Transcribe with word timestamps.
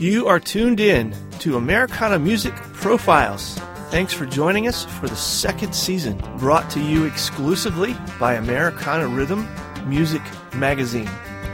You 0.00 0.28
are 0.28 0.40
tuned 0.40 0.80
in 0.80 1.14
to 1.40 1.58
Americana 1.58 2.18
Music 2.18 2.54
Profiles. 2.54 3.58
Thanks 3.90 4.14
for 4.14 4.24
joining 4.24 4.66
us 4.66 4.86
for 4.86 5.08
the 5.08 5.14
second 5.14 5.74
season, 5.74 6.16
brought 6.38 6.70
to 6.70 6.80
you 6.80 7.04
exclusively 7.04 7.94
by 8.18 8.36
Americana 8.36 9.06
Rhythm 9.06 9.46
Music 9.84 10.22
Magazine. 10.54 11.04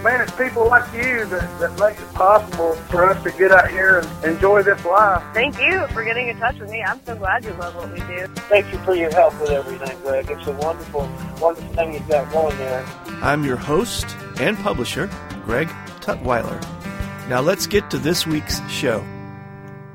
Man, 0.04 0.20
it's 0.20 0.30
people 0.36 0.68
like 0.68 0.84
you 0.94 1.24
that, 1.24 1.58
that 1.58 1.76
makes 1.80 2.00
it 2.00 2.14
possible 2.14 2.74
for 2.88 3.10
us 3.10 3.20
to 3.24 3.32
get 3.32 3.50
out 3.50 3.68
here 3.68 3.98
and 3.98 4.24
enjoy 4.24 4.62
this 4.62 4.84
life. 4.84 5.24
Thank 5.34 5.58
you 5.58 5.84
for 5.88 6.04
getting 6.04 6.28
in 6.28 6.38
touch 6.38 6.56
with 6.60 6.70
me. 6.70 6.84
I'm 6.84 7.04
so 7.04 7.16
glad 7.16 7.44
you 7.44 7.52
love 7.54 7.74
what 7.74 7.90
we 7.90 7.98
do. 7.98 8.28
Thank 8.48 8.72
you 8.72 8.78
for 8.84 8.94
your 8.94 9.10
help 9.10 9.40
with 9.40 9.50
everything, 9.50 9.98
Greg. 10.02 10.30
It's 10.30 10.46
a 10.46 10.52
wonderful, 10.52 11.00
wonderful 11.40 11.74
thing 11.74 11.94
you've 11.94 12.08
got 12.08 12.30
going 12.32 12.56
there. 12.58 12.86
I'm 13.22 13.44
your 13.44 13.56
host 13.56 14.06
and 14.38 14.56
publisher, 14.58 15.10
Greg 15.44 15.66
Tutwiler. 15.98 16.85
Now 17.28 17.40
let's 17.40 17.66
get 17.66 17.90
to 17.90 17.98
this 17.98 18.24
week's 18.24 18.60
show. 18.70 19.04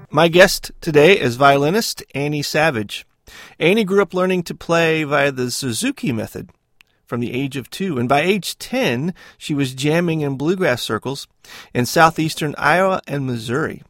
My 0.10 0.28
guest 0.28 0.74
today 0.82 1.18
is 1.18 1.38
violinist 1.38 2.04
Annie 2.14 2.42
Savage. 2.42 3.06
Annie 3.58 3.86
grew 3.86 4.02
up 4.02 4.14
learning 4.14 4.44
to 4.44 4.54
play 4.54 5.06
via 5.06 5.32
the 5.32 5.50
Suzuki 5.50 6.12
method 6.12 6.50
from 7.06 7.22
the 7.22 7.34
age 7.34 7.56
of 7.56 7.70
two, 7.70 7.98
and 7.98 8.10
by 8.10 8.20
age 8.20 8.58
10, 8.58 9.14
she 9.38 9.54
was 9.54 9.74
jamming 9.74 10.20
in 10.20 10.36
bluegrass 10.36 10.82
circles 10.82 11.30
in 11.74 11.86
southeastern 11.86 12.54
Iowa 12.58 13.02
and 13.08 13.26
Missouri. 13.26 13.82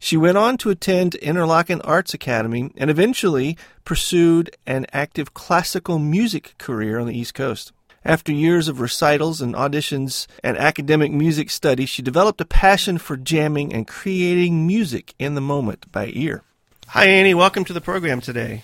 She 0.00 0.16
went 0.16 0.36
on 0.36 0.58
to 0.58 0.70
attend 0.70 1.12
Interlochen 1.22 1.80
Arts 1.84 2.14
Academy 2.14 2.72
and 2.76 2.90
eventually 2.90 3.56
pursued 3.84 4.50
an 4.66 4.86
active 4.92 5.34
classical 5.34 6.00
music 6.00 6.56
career 6.58 6.98
on 6.98 7.06
the 7.06 7.16
East 7.16 7.34
Coast. 7.34 7.72
After 8.06 8.30
years 8.30 8.68
of 8.68 8.78
recitals 8.78 9.40
and 9.40 9.52
auditions 9.56 10.28
and 10.44 10.56
academic 10.56 11.10
music 11.10 11.50
study, 11.50 11.86
she 11.86 12.02
developed 12.02 12.40
a 12.40 12.44
passion 12.44 12.98
for 12.98 13.16
jamming 13.16 13.74
and 13.74 13.84
creating 13.84 14.64
music 14.64 15.12
in 15.18 15.34
the 15.34 15.40
moment 15.40 15.90
by 15.90 16.12
ear. 16.14 16.44
Hi, 16.86 17.06
Annie. 17.06 17.34
Welcome 17.34 17.64
to 17.64 17.72
the 17.72 17.80
program 17.80 18.20
today. 18.20 18.62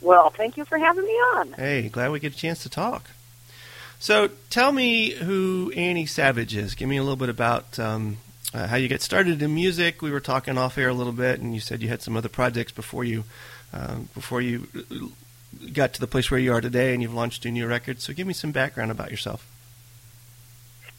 Well, 0.00 0.30
thank 0.30 0.56
you 0.56 0.64
for 0.64 0.78
having 0.78 1.06
me 1.06 1.10
on. 1.10 1.54
Hey, 1.54 1.88
glad 1.88 2.12
we 2.12 2.20
get 2.20 2.34
a 2.34 2.36
chance 2.36 2.62
to 2.62 2.70
talk. 2.70 3.10
So, 3.98 4.28
tell 4.48 4.70
me 4.70 5.10
who 5.10 5.72
Annie 5.74 6.06
Savage 6.06 6.54
is. 6.54 6.76
Give 6.76 6.88
me 6.88 6.98
a 6.98 7.02
little 7.02 7.16
bit 7.16 7.28
about 7.28 7.80
um, 7.80 8.18
uh, 8.54 8.68
how 8.68 8.76
you 8.76 8.86
get 8.86 9.02
started 9.02 9.42
in 9.42 9.52
music. 9.56 10.02
We 10.02 10.12
were 10.12 10.20
talking 10.20 10.56
off 10.56 10.78
air 10.78 10.90
a 10.90 10.94
little 10.94 11.12
bit, 11.12 11.40
and 11.40 11.52
you 11.52 11.58
said 11.58 11.82
you 11.82 11.88
had 11.88 12.02
some 12.02 12.16
other 12.16 12.28
projects 12.28 12.70
before 12.70 13.02
you 13.02 13.24
um, 13.72 14.08
before 14.14 14.40
you 14.40 14.68
got 15.72 15.92
to 15.94 16.00
the 16.00 16.06
place 16.06 16.30
where 16.30 16.40
you 16.40 16.52
are 16.52 16.60
today, 16.60 16.92
and 16.92 17.02
you've 17.02 17.14
launched 17.14 17.44
a 17.44 17.50
new 17.50 17.66
record. 17.66 18.00
So, 18.00 18.12
give 18.12 18.26
me 18.26 18.34
some 18.34 18.52
background 18.52 18.90
about 18.90 19.10
yourself. 19.10 19.46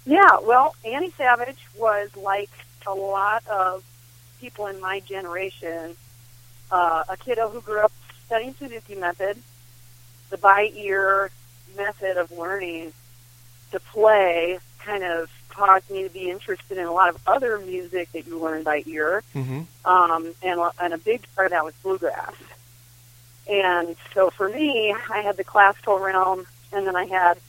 Yeah, 0.06 0.40
well, 0.42 0.75
Annie 0.84 1.12
Savage 1.12 1.68
was 1.78 2.09
like 2.16 2.50
a 2.88 2.94
lot 2.94 3.46
of 3.47 3.84
people 4.40 4.68
in 4.68 4.80
my 4.80 5.02
generation, 5.02 5.96
uh, 6.72 7.03
a 7.09 7.18
kiddo 7.18 7.50
who 7.50 7.62
grew 7.62 7.81
up 7.81 7.92
studying 8.25 8.56
Suzuki 8.56 8.96
method, 8.96 9.38
the 10.30 10.38
by 10.38 10.72
ear 10.76 11.31
method 11.76 12.18
of 12.18 12.31
learning 12.31 12.94
to 13.72 13.80
play 13.80 14.59
kind 14.80 15.03
of 15.03 15.30
caused 15.50 15.90
me 15.90 16.03
to 16.03 16.09
be 16.09 16.30
interested 16.30 16.78
in 16.78 16.86
a 16.86 16.91
lot 16.91 17.09
of 17.09 17.22
other 17.28 17.59
music 17.59 18.12
that 18.14 18.26
you 18.26 18.40
learn 18.40 18.64
by 18.64 18.84
ear. 18.86 19.24
Mm-hmm. 19.36 19.62
Um, 19.86 20.34
and, 20.41 20.62
and 20.80 20.94
a 20.94 20.97
big 20.97 21.24
part 21.36 21.47
of 21.47 21.52
that 21.52 21.66
was 21.66 21.74
bluegrass. 21.84 22.34
And 23.50 23.96
so 24.14 24.30
for 24.30 24.48
me, 24.48 24.96
I 25.12 25.22
had 25.22 25.36
the 25.38 25.44
classical 25.44 26.00
realm, 26.00 26.46
and 26.72 26.86
then 26.86 26.96
I 26.96 27.06
had 27.06 27.40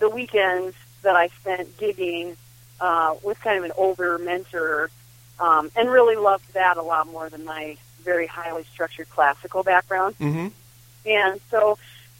the 0.00 0.08
weekends 0.08 0.74
that 1.02 1.14
I 1.14 1.28
spent 1.28 1.76
gigging 1.78 2.36
uh, 2.80 3.14
with 3.22 3.40
kind 3.40 3.58
of 3.58 3.64
an 3.64 3.72
older 3.76 4.18
mentor, 4.18 4.90
um, 5.38 5.70
and 5.76 5.88
really 5.90 6.16
loved 6.16 6.52
that 6.54 6.76
a 6.76 6.82
lot 6.82 7.06
more 7.06 7.28
than 7.30 7.44
my 7.44 7.76
very 8.02 8.26
highly 8.26 8.64
structured 8.64 9.08
classical 9.10 9.62
background. 9.62 10.16
Mm-hmm. 10.18 10.48
And 11.08 11.40
so, 11.50 11.78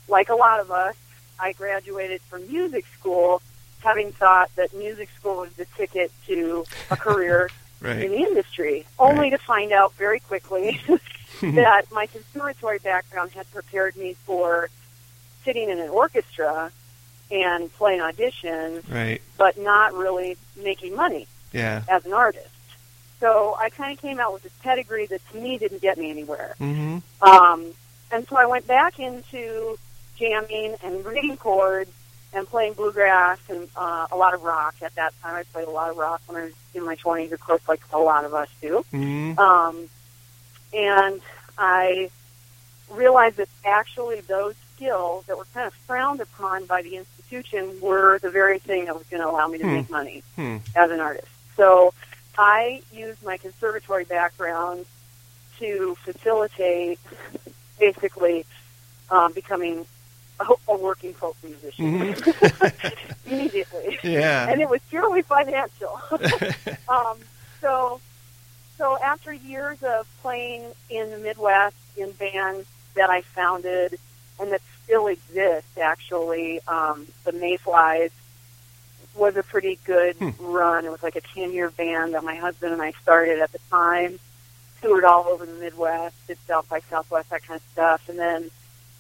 like 0.08 0.28
a 0.28 0.34
lot 0.34 0.60
of 0.60 0.70
us, 0.70 0.94
I 1.38 1.52
graduated 1.52 2.20
from 2.22 2.46
music 2.46 2.84
school 2.98 3.42
having 3.80 4.12
thought 4.12 4.50
that 4.56 4.72
music 4.74 5.08
school 5.18 5.38
was 5.42 5.52
the 5.54 5.66
ticket 5.76 6.10
to 6.26 6.64
a 6.90 6.96
career 6.96 7.50
Right. 7.78 8.04
in 8.04 8.10
the 8.10 8.16
industry, 8.18 8.86
only 8.98 9.30
Right. 9.30 9.30
to 9.32 9.38
find 9.38 9.70
out 9.70 9.92
very 9.94 10.18
quickly 10.20 10.80
that 11.54 11.90
my 11.92 12.06
conservatory 12.06 12.78
background 12.78 13.32
had 13.32 13.50
prepared 13.52 13.96
me 13.96 14.14
for 14.24 14.68
sitting 15.44 15.70
in 15.70 15.78
an 15.78 15.88
orchestra 15.90 16.70
and 17.30 17.72
playing 17.74 18.00
auditions, 18.00 18.82
Right. 18.92 19.20
but 19.36 19.58
not 19.58 19.94
really 19.94 20.36
making 20.56 20.94
money 20.94 21.26
Yeah. 21.52 21.82
as 21.88 22.04
an 22.06 22.12
artist. 22.12 22.48
So 23.20 23.56
I 23.58 23.70
kind 23.70 23.92
of 23.92 24.00
came 24.00 24.20
out 24.20 24.32
with 24.32 24.42
this 24.42 24.52
pedigree 24.62 25.06
that 25.06 25.20
to 25.32 25.36
me 25.38 25.56
didn't 25.58 25.80
get 25.82 25.98
me 25.98 26.10
anywhere. 26.10 26.54
Mm-hmm. 26.60 26.98
Um, 27.28 27.72
and 28.12 28.28
so 28.28 28.36
I 28.36 28.46
went 28.46 28.66
back 28.66 28.98
into 28.98 29.78
jamming 30.18 30.76
and 30.82 31.04
reading 31.04 31.36
chords 31.36 31.90
and 32.32 32.46
playing 32.46 32.74
bluegrass 32.74 33.38
and 33.48 33.68
uh, 33.76 34.06
a 34.12 34.16
lot 34.16 34.34
of 34.34 34.42
rock. 34.42 34.74
At 34.82 34.94
that 34.96 35.14
time, 35.22 35.34
I 35.34 35.42
played 35.44 35.66
a 35.66 35.70
lot 35.70 35.90
of 35.90 35.96
rock 35.96 36.20
when 36.26 36.40
I 36.40 36.44
was 36.44 36.52
in 36.74 36.84
my 36.84 36.96
20s, 36.96 37.32
of 37.32 37.40
course, 37.40 37.62
like 37.66 37.80
a 37.92 37.98
lot 37.98 38.24
of 38.24 38.34
us 38.34 38.48
do. 38.60 38.84
Mm-hmm. 38.92 39.38
Um, 39.38 39.88
and 40.76 41.20
I 41.58 42.10
realized 42.90 43.36
that 43.38 43.48
actually 43.64 44.20
those 44.20 44.54
skills 44.76 45.24
that 45.26 45.36
were 45.38 45.46
kind 45.54 45.66
of 45.66 45.74
frowned 45.74 46.20
upon 46.20 46.66
by 46.66 46.82
the 46.82 46.96
institution 46.96 47.80
were 47.80 48.18
the 48.20 48.30
very 48.30 48.58
thing 48.58 48.84
that 48.84 48.94
was 48.94 49.06
going 49.08 49.22
to 49.22 49.28
allow 49.28 49.48
me 49.48 49.58
to 49.58 49.64
Hmm. 49.64 49.74
make 49.74 49.90
money 49.90 50.22
Hmm. 50.36 50.58
as 50.76 50.90
an 50.90 51.00
artist. 51.00 51.26
So 51.56 51.94
I 52.38 52.82
used 52.92 53.24
my 53.24 53.38
conservatory 53.38 54.04
background 54.04 54.84
to 55.58 55.96
facilitate 56.04 56.98
basically 57.78 58.44
um, 59.10 59.32
becoming 59.32 59.86
a, 60.38 60.52
a 60.68 60.76
working 60.76 61.14
folk 61.14 61.36
musician 61.42 62.14
immediately. 63.26 63.98
Yeah. 64.02 64.48
And 64.50 64.60
it 64.60 64.68
was 64.68 64.80
purely 64.90 65.22
financial. 65.22 65.98
um, 66.88 67.18
so, 67.62 68.00
so 68.78 68.98
after 69.02 69.32
years 69.32 69.82
of 69.82 70.06
playing 70.22 70.62
in 70.90 71.10
the 71.10 71.18
Midwest 71.18 71.76
in 71.96 72.12
bands 72.12 72.66
that 72.94 73.10
I 73.10 73.22
founded 73.22 73.98
and 74.38 74.52
that 74.52 74.60
still 74.84 75.06
exist, 75.06 75.66
actually, 75.80 76.60
um, 76.68 77.06
the 77.24 77.32
Mayflies 77.32 78.10
was 79.14 79.36
a 79.36 79.42
pretty 79.42 79.78
good 79.84 80.16
Hmm. 80.16 80.30
run. 80.38 80.84
It 80.84 80.90
was 80.90 81.02
like 81.02 81.16
a 81.16 81.20
10-year 81.22 81.70
band 81.70 82.14
that 82.14 82.22
my 82.22 82.36
husband 82.36 82.72
and 82.72 82.82
I 82.82 82.92
started 83.02 83.40
at 83.40 83.50
the 83.52 83.60
time, 83.70 84.18
toured 84.82 85.04
all 85.04 85.26
over 85.28 85.46
the 85.46 85.54
Midwest, 85.54 86.14
did 86.26 86.36
South 86.46 86.68
by 86.68 86.80
Southwest, 86.90 87.30
that 87.30 87.42
kind 87.44 87.58
of 87.58 87.66
stuff. 87.72 88.08
And 88.10 88.18
then 88.18 88.50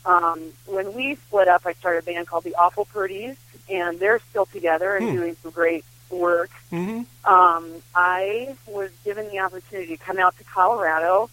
um, 0.06 0.40
when 0.66 0.94
we 0.94 1.16
split 1.16 1.48
up, 1.48 1.66
I 1.66 1.74
started 1.74 1.98
a 1.98 2.02
band 2.12 2.28
called 2.28 2.44
the 2.44 2.54
Awful 2.54 2.86
Purdies, 2.86 3.36
and 3.68 3.98
they're 3.98 4.20
still 4.30 4.46
together 4.46 4.96
and 4.96 5.06
Hmm. 5.10 5.16
doing 5.16 5.36
some 5.42 5.50
great 5.50 5.84
work. 6.10 6.50
Mm-hmm. 6.72 7.02
Um, 7.30 7.82
I 7.94 8.56
was 8.66 8.90
given 9.04 9.28
the 9.28 9.40
opportunity 9.40 9.96
to 9.96 10.02
come 10.02 10.18
out 10.18 10.36
to 10.38 10.44
Colorado. 10.44 11.30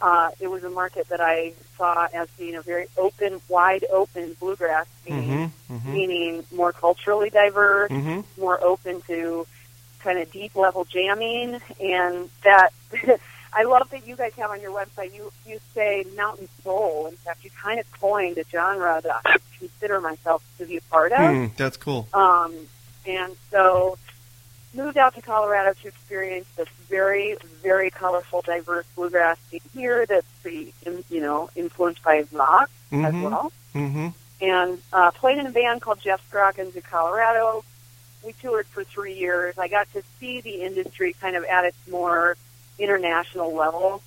Uh, 0.00 0.30
it 0.40 0.48
was 0.48 0.62
a 0.64 0.70
market 0.70 1.08
that 1.08 1.20
I 1.20 1.52
saw 1.78 2.06
as 2.12 2.28
being 2.38 2.54
a 2.54 2.62
very 2.62 2.86
open, 2.98 3.40
wide 3.48 3.84
open 3.90 4.34
bluegrass 4.38 4.86
scene, 5.04 5.50
Mm-hmm. 5.68 5.74
Mm-hmm. 5.74 5.92
meaning 5.92 6.44
more 6.54 6.72
culturally 6.72 7.30
diverse, 7.30 7.90
Mm-hmm. 7.90 8.40
more 8.40 8.62
open 8.62 9.00
to 9.02 9.46
kind 10.00 10.18
of 10.18 10.30
deep 10.30 10.54
level 10.54 10.84
jamming, 10.84 11.60
and 11.80 12.28
that 12.44 12.70
I 13.52 13.62
love 13.64 13.88
that 13.90 14.06
you 14.06 14.16
guys 14.16 14.34
have 14.34 14.50
on 14.50 14.60
your 14.60 14.70
website. 14.70 15.14
You 15.14 15.32
you 15.46 15.58
say 15.74 16.04
mountain 16.14 16.48
soul. 16.62 17.06
In 17.06 17.16
fact, 17.16 17.42
you 17.42 17.50
kind 17.62 17.80
of 17.80 17.90
coined 17.98 18.36
a 18.38 18.44
genre 18.50 19.00
that 19.02 19.20
I 19.24 19.36
consider 19.58 20.00
myself 20.00 20.44
to 20.58 20.66
be 20.66 20.76
a 20.76 20.80
part 20.82 21.12
of. 21.12 21.18
Mm, 21.18 21.56
that's 21.56 21.78
cool. 21.78 22.06
Um, 22.12 22.54
and 23.06 23.34
so 23.50 23.96
moved 24.76 24.96
out 24.98 25.14
to 25.14 25.22
Colorado 25.22 25.72
to 25.82 25.88
experience 25.88 26.46
this 26.56 26.68
very, 26.88 27.36
very 27.62 27.90
colorful, 27.90 28.42
diverse 28.42 28.84
bluegrass 28.94 29.38
scene 29.50 29.60
here 29.74 30.06
that's 30.06 30.26
pretty, 30.42 30.72
in- 30.84 31.04
you 31.10 31.20
know, 31.20 31.50
influenced 31.56 32.02
by 32.02 32.24
rock 32.32 32.70
as 32.92 33.14
Mhm. 33.14 33.22
well. 33.22 33.52
Mm-hmm. 33.74 34.08
And 34.42 34.82
uh, 34.92 35.10
played 35.12 35.38
in 35.38 35.46
a 35.46 35.50
band 35.50 35.80
called 35.80 36.00
Jeff 36.00 36.20
Scroggins 36.28 36.76
in 36.76 36.82
Colorado. 36.82 37.64
We 38.24 38.32
toured 38.34 38.66
for 38.66 38.84
three 38.84 39.14
years. 39.14 39.56
I 39.58 39.68
got 39.68 39.90
to 39.94 40.02
see 40.20 40.40
the 40.40 40.62
industry 40.62 41.14
kind 41.20 41.36
of 41.36 41.44
at 41.44 41.64
its 41.64 41.76
more 41.90 42.36
international 42.78 43.54
level. 43.54 44.02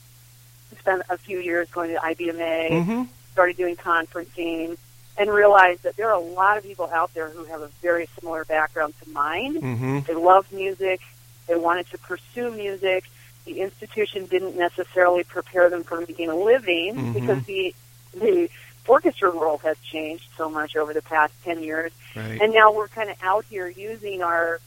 Spent 0.79 1.01
a 1.09 1.17
few 1.17 1.39
years 1.39 1.69
going 1.71 1.91
to 1.91 1.99
IBMA 1.99 2.69
Mm-hmm. 2.69 3.03
started 3.31 3.57
doing 3.57 3.75
conferencing 3.75 4.77
and 5.19 5.29
realize 5.29 5.79
that 5.81 5.97
there 5.97 6.07
are 6.07 6.15
a 6.15 6.19
lot 6.19 6.57
of 6.57 6.63
people 6.63 6.89
out 6.91 7.13
there 7.13 7.29
who 7.29 7.43
have 7.43 7.61
a 7.61 7.67
very 7.81 8.07
similar 8.19 8.45
background 8.45 8.93
to 9.03 9.09
mine. 9.09 9.61
Mm-hmm. 9.61 9.99
They 10.07 10.15
love 10.15 10.51
music. 10.51 11.01
They 11.47 11.55
wanted 11.55 11.87
to 11.91 11.97
pursue 11.97 12.51
music. 12.51 13.03
The 13.45 13.59
institution 13.61 14.27
didn't 14.27 14.55
necessarily 14.55 15.23
prepare 15.25 15.69
them 15.69 15.83
for 15.83 15.99
making 15.99 16.29
a 16.29 16.35
living 16.35 16.95
Mhm. 16.95 17.13
because 17.13 17.43
the 17.45 17.75
the 18.15 18.49
orchestra 18.87 19.29
world 19.29 19.61
has 19.61 19.77
changed 19.79 20.27
so 20.35 20.49
much 20.49 20.75
over 20.75 20.95
the 20.95 21.01
past 21.03 21.31
10 21.43 21.61
years. 21.61 21.91
Right. 22.15 22.41
And 22.41 22.51
now 22.51 22.71
we're 22.71 22.87
kind 22.87 23.11
of 23.11 23.17
out 23.21 23.45
here 23.47 23.67
using 23.67 24.23
our 24.23 24.59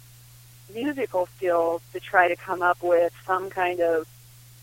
musical 0.73 1.27
skills 1.37 1.83
to 1.93 1.99
try 1.99 2.29
to 2.29 2.37
come 2.37 2.63
up 2.63 2.81
with 2.83 3.13
some 3.27 3.51
kind 3.51 3.81
of 3.81 4.07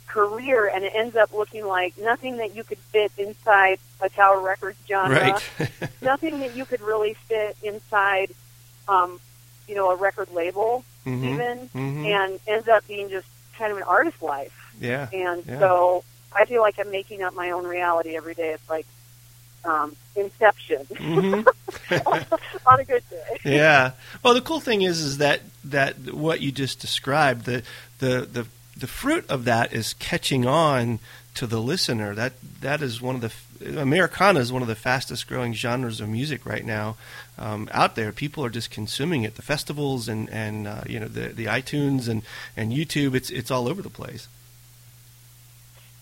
career, 0.10 0.70
and 0.74 0.84
it 0.84 0.92
ends 0.94 1.16
up 1.16 1.34
looking 1.34 1.66
like 1.66 1.98
nothing 1.98 2.38
that 2.38 2.56
you 2.56 2.64
could 2.64 2.78
fit 2.78 3.12
inside 3.18 3.80
a 4.02 4.10
Tower 4.10 4.42
Records 4.42 4.78
genre, 4.88 5.20
right. 5.20 5.70
nothing 6.02 6.40
that 6.42 6.56
you 6.56 6.66
could 6.66 6.82
really 6.82 7.14
fit 7.28 7.56
inside, 7.64 8.32
um, 8.88 9.20
you 9.68 9.76
know, 9.76 9.92
a 9.92 9.96
record 9.96 10.30
label 10.34 10.84
mm-hmm. 11.06 11.24
even, 11.26 11.70
Mhm. 11.76 12.06
and 12.06 12.40
ends 12.48 12.68
up 12.68 12.86
being 12.88 13.10
just 13.10 13.28
kind 13.58 13.72
of 13.72 13.78
an 13.78 13.84
artist 13.84 14.22
life. 14.22 14.54
Yeah. 14.82 15.08
And 15.14 15.46
Yeah. 15.46 15.60
so 15.60 16.04
I 16.36 16.46
feel 16.46 16.62
like 16.62 16.80
I'm 16.80 16.92
making 16.92 17.22
up 17.24 17.34
my 17.34 17.52
own 17.52 17.66
reality 17.68 18.16
every 18.16 18.34
day. 18.34 18.50
It's 18.52 18.70
like 18.70 18.86
um, 19.66 19.94
Inception 20.16 20.86
Mhm. 20.86 21.46
on 22.66 22.80
a 22.80 22.84
good 22.86 23.04
day. 23.10 23.40
yeah. 23.44 23.92
Well, 24.24 24.34
the 24.34 24.42
cool 24.42 24.62
thing 24.62 24.82
is, 24.84 25.02
is 25.02 25.18
that 25.18 25.42
that 25.66 26.14
what 26.14 26.40
you 26.40 26.52
just 26.54 26.80
described, 26.80 27.44
the 27.46 27.64
the 28.00 28.22
the 28.32 28.48
the 28.80 28.88
fruit 28.88 29.30
of 29.30 29.46
that 29.46 29.74
is 29.74 29.94
catching 29.96 30.46
on 30.46 31.00
to 31.36 31.48
the 31.48 31.62
listener. 31.62 32.16
That 32.16 32.34
that 32.62 32.82
is 32.82 33.02
one 33.02 33.16
of 33.16 33.22
the 33.22 33.80
Americana 33.80 34.40
is 34.40 34.52
one 34.52 34.62
of 34.62 34.68
the 34.68 34.76
fastest 34.76 35.28
growing 35.28 35.54
genres 35.54 36.02
of 36.02 36.10
music 36.10 36.46
right 36.46 36.66
now 36.66 36.98
um, 37.38 37.70
out 37.72 37.96
there. 37.96 38.12
People 38.12 38.44
are 38.46 38.50
just 38.50 38.72
consuming 38.72 39.24
it. 39.24 39.36
The 39.36 39.42
festivals 39.42 40.08
and 40.08 40.30
and 40.30 40.68
uh, 40.68 40.84
you 40.88 41.00
know 41.00 41.08
the 41.08 41.30
the 41.30 41.46
iTunes 41.46 42.08
and 42.08 42.24
and 42.56 42.72
YouTube. 42.72 43.16
It's 43.16 43.30
it's 43.30 43.52
all 43.52 43.68
over 43.68 43.82
the 43.82 43.90
place. 43.90 44.28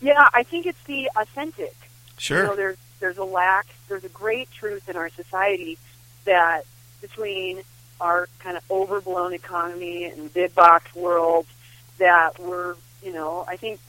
Yeah, 0.02 0.28
I 0.34 0.44
think 0.44 0.66
it's 0.66 0.84
the 0.84 1.10
authentic. 1.16 1.76
Sure. 2.18 2.44
You 2.44 2.44
know, 2.44 2.56
there's 2.56 2.78
there's 3.00 3.18
a 3.18 3.24
lack, 3.24 3.68
there's 3.90 4.04
a 4.04 4.10
great 4.10 4.50
truth 4.52 4.90
in 4.90 4.96
our 4.96 5.10
society 5.10 5.78
that 6.26 6.64
between 7.02 7.62
our 8.00 8.28
kind 8.40 8.58
of 8.58 8.64
overblown 8.70 9.34
economy 9.34 10.06
and 10.06 10.34
big 10.34 10.54
box 10.54 10.94
world 10.96 11.46
that 11.98 12.40
we're, 12.40 12.76
you 13.04 13.14
know, 13.14 13.46
I 13.48 13.58
think 13.58 13.80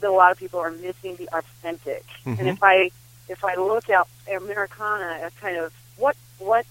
that 0.00 0.08
a 0.08 0.12
lot 0.12 0.32
of 0.32 0.38
people 0.38 0.60
are 0.60 0.70
missing 0.70 1.16
the 1.16 1.28
authentic. 1.36 2.04
Mhm. 2.24 2.38
And 2.40 2.48
if 2.48 2.62
I 2.62 2.90
if 3.28 3.42
I 3.44 3.54
look 3.54 3.88
at 3.88 4.06
Americana 4.34 5.18
as 5.22 5.32
kind 5.40 5.56
of 5.56 5.72
what 5.96 6.16
what 6.38 6.66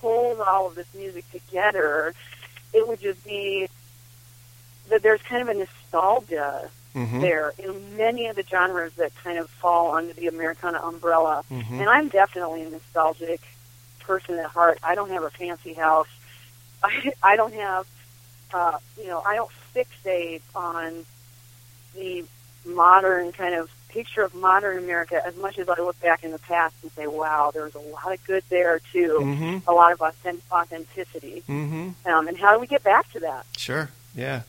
pulls 0.00 0.38
all 0.40 0.66
of 0.66 0.74
this 0.74 0.86
music 0.94 1.24
together, 1.32 2.14
it 2.72 2.86
would 2.86 3.00
just 3.00 3.24
be 3.24 3.68
that 4.90 5.02
there's 5.02 5.22
kind 5.22 5.42
of 5.42 5.48
a 5.48 5.54
nostalgia 5.54 6.68
Mhm. 6.94 7.20
there 7.22 7.52
in 7.58 7.96
many 7.96 8.26
of 8.28 8.36
the 8.36 8.42
genres 8.44 8.92
that 8.94 9.12
kind 9.16 9.38
of 9.38 9.48
fall 9.50 9.96
under 9.96 10.12
the 10.12 10.26
Americana 10.28 10.80
umbrella. 10.82 11.42
Mhm. 11.50 11.80
And 11.80 11.88
I'm 11.88 12.08
definitely 12.08 12.62
a 12.62 12.70
nostalgic 12.70 13.40
person 14.00 14.38
at 14.38 14.46
heart. 14.50 14.78
I 14.82 14.94
don't 14.94 15.10
have 15.10 15.24
a 15.24 15.30
fancy 15.30 15.72
house. 15.74 16.06
I, 16.84 17.12
I 17.22 17.36
don't 17.36 17.54
have, 17.54 17.86
uh, 18.52 18.78
you 18.98 19.06
know, 19.08 19.22
I 19.24 19.36
don't 19.36 19.50
fixate 19.74 20.40
on 20.54 21.04
the 21.94 22.24
modern 22.66 23.32
kind 23.32 23.54
of 23.54 23.70
picture 23.88 24.22
of 24.22 24.34
modern 24.34 24.78
America 24.78 25.22
as 25.24 25.36
much 25.36 25.58
as 25.58 25.68
I 25.68 25.76
look 25.80 26.00
back 26.00 26.24
in 26.24 26.32
the 26.32 26.38
past 26.38 26.74
and 26.82 26.90
say, 26.92 27.06
wow, 27.06 27.50
there 27.52 27.62
was 27.64 27.74
a 27.76 27.78
lot 27.78 28.12
of 28.12 28.24
good 28.26 28.42
there 28.48 28.80
too, 28.92 29.18
Mhm. 29.20 29.62
a 29.68 29.72
lot 29.72 29.92
of 29.92 30.00
authentic- 30.00 30.42
authenticity. 30.50 31.44
Mhm. 31.48 31.94
Um, 32.04 32.26
and 32.28 32.36
how 32.36 32.52
do 32.54 32.58
we 32.58 32.66
get 32.66 32.82
back 32.82 33.12
to 33.12 33.20
that? 33.20 33.46
Sure. 33.56 33.90
Yeah. 34.14 34.42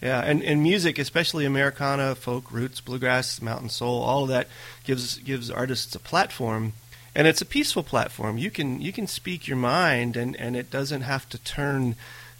Yeah, 0.00 0.20
and, 0.20 0.42
and 0.44 0.62
music, 0.62 0.96
especially 0.98 1.44
Americana, 1.44 2.14
folk, 2.14 2.52
roots, 2.52 2.80
bluegrass, 2.80 3.42
mountain 3.42 3.68
soul, 3.68 4.00
all 4.02 4.22
of 4.24 4.28
that 4.28 4.46
gives 4.84 5.18
gives 5.18 5.50
artists 5.50 5.92
a 5.96 5.98
platform, 5.98 6.72
and 7.16 7.26
it's 7.26 7.40
a 7.40 7.44
peaceful 7.44 7.82
platform. 7.82 8.38
You 8.38 8.50
can 8.52 8.80
you 8.80 8.92
can 8.92 9.08
speak 9.08 9.48
your 9.48 9.56
mind, 9.56 10.16
and, 10.16 10.36
and 10.36 10.56
it 10.56 10.70
doesn't 10.70 11.00
have 11.02 11.28
to 11.30 11.38
turn 11.38 11.96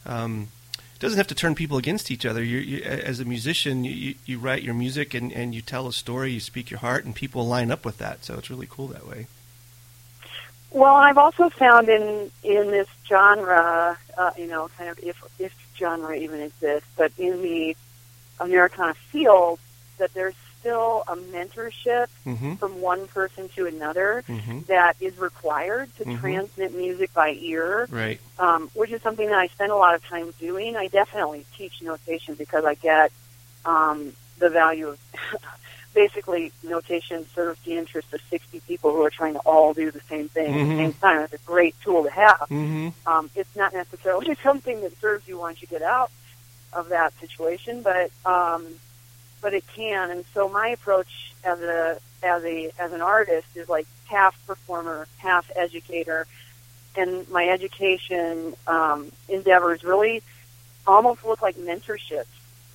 um, 0.06 0.48
it 0.98 1.02
doesn't 1.02 1.18
have 1.18 1.28
to 1.28 1.34
turn 1.36 1.54
people 1.54 1.78
against 1.78 2.10
each 2.10 2.26
other. 2.26 2.42
You, 2.42 2.58
you 2.58 2.82
as 2.82 3.20
a 3.20 3.24
musician, 3.24 3.84
you, 3.84 4.16
you, 4.26 4.40
write 4.40 4.64
your 4.64 4.74
music 4.74 5.14
and, 5.14 5.32
and 5.32 5.54
you 5.54 5.62
tell 5.62 5.86
a 5.86 5.92
story, 5.92 6.32
you 6.32 6.40
speak 6.40 6.70
your 6.70 6.80
heart, 6.80 7.04
and 7.04 7.14
people 7.14 7.46
line 7.46 7.70
up 7.70 7.84
with 7.84 7.98
that. 7.98 8.24
So 8.24 8.34
it's 8.34 8.50
really 8.50 8.66
cool 8.68 8.88
that 8.88 9.06
way. 9.06 9.28
Well, 10.72 10.96
I've 10.96 11.16
also 11.16 11.50
found 11.50 11.88
in 11.88 12.32
in 12.42 12.72
this 12.72 12.88
genre, 13.08 13.96
uh, 14.16 14.30
you 14.36 14.48
know, 14.48 14.68
kind 14.76 14.90
of 14.90 14.98
if 14.98 15.22
if 15.38 15.54
genre 15.76 16.16
even 16.16 16.40
exists, 16.40 16.88
but 16.96 17.12
in 17.16 17.42
the 17.42 17.76
Americana 18.40 18.94
field, 18.94 19.60
that 19.98 20.12
there's 20.14 20.34
still 20.68 21.02
a 21.08 21.16
mentorship 21.16 22.08
Mm-hmm. 22.26 22.54
from 22.56 22.80
one 22.82 23.06
person 23.08 23.48
to 23.56 23.66
another 23.66 24.22
Mm-hmm. 24.28 24.60
that 24.68 24.96
is 25.00 25.16
required 25.18 25.88
to 25.96 26.04
Mhm. 26.04 26.20
transmit 26.20 26.74
music 26.74 27.12
by 27.14 27.30
ear, 27.40 27.86
Right. 27.90 28.20
um, 28.38 28.68
which 28.74 28.90
is 28.90 29.00
something 29.00 29.26
that 29.28 29.38
I 29.38 29.46
spend 29.48 29.72
a 29.72 29.76
lot 29.76 29.94
of 29.94 30.04
time 30.04 30.32
doing. 30.38 30.76
I 30.76 30.88
definitely 30.88 31.46
teach 31.56 31.80
notation 31.80 32.34
because 32.34 32.64
I 32.66 32.74
get 32.74 33.10
um, 33.64 34.12
the 34.38 34.50
value 34.50 34.88
of 34.88 34.98
basically 35.94 36.52
notation 36.62 37.26
serves 37.34 37.58
the 37.64 37.78
interest 37.78 38.12
of 38.12 38.20
60 38.28 38.60
people 38.60 38.92
who 38.92 39.02
are 39.04 39.10
trying 39.10 39.32
to 39.34 39.40
all 39.40 39.72
do 39.72 39.90
the 39.90 40.00
same 40.08 40.28
thing 40.28 40.52
at 40.52 40.68
the 40.68 40.76
same 40.76 40.92
time. 40.94 41.22
It's 41.22 41.32
a 41.32 41.38
great 41.46 41.74
tool 41.82 42.04
to 42.04 42.10
have. 42.10 42.46
Mm-hmm. 42.50 42.88
Um, 43.06 43.30
it's 43.34 43.56
not 43.56 43.72
necessarily 43.72 44.36
something 44.42 44.82
that 44.82 45.00
serves 45.00 45.26
you 45.26 45.38
once 45.38 45.62
you 45.62 45.68
get 45.68 45.82
out 45.82 46.10
of 46.74 46.90
that 46.90 47.18
situation, 47.20 47.80
but 47.82 48.10
um, 48.26 48.66
but 49.40 49.54
it 49.54 49.64
can. 49.74 50.10
And 50.10 50.24
so 50.34 50.48
my 50.48 50.68
approach 50.68 51.32
as 51.44 51.60
a 51.60 51.98
as 52.22 52.44
a 52.44 52.70
as 52.78 52.92
an 52.92 53.00
artist 53.02 53.46
is 53.54 53.68
like 53.68 53.86
half 54.06 54.34
performer, 54.46 55.06
half 55.18 55.50
educator, 55.54 56.26
and 56.96 57.28
my 57.28 57.48
education 57.48 58.54
um, 58.66 59.10
endeavors 59.28 59.84
really 59.84 60.22
almost 60.86 61.24
look 61.24 61.42
like 61.42 61.56
mentorships. 61.56 62.26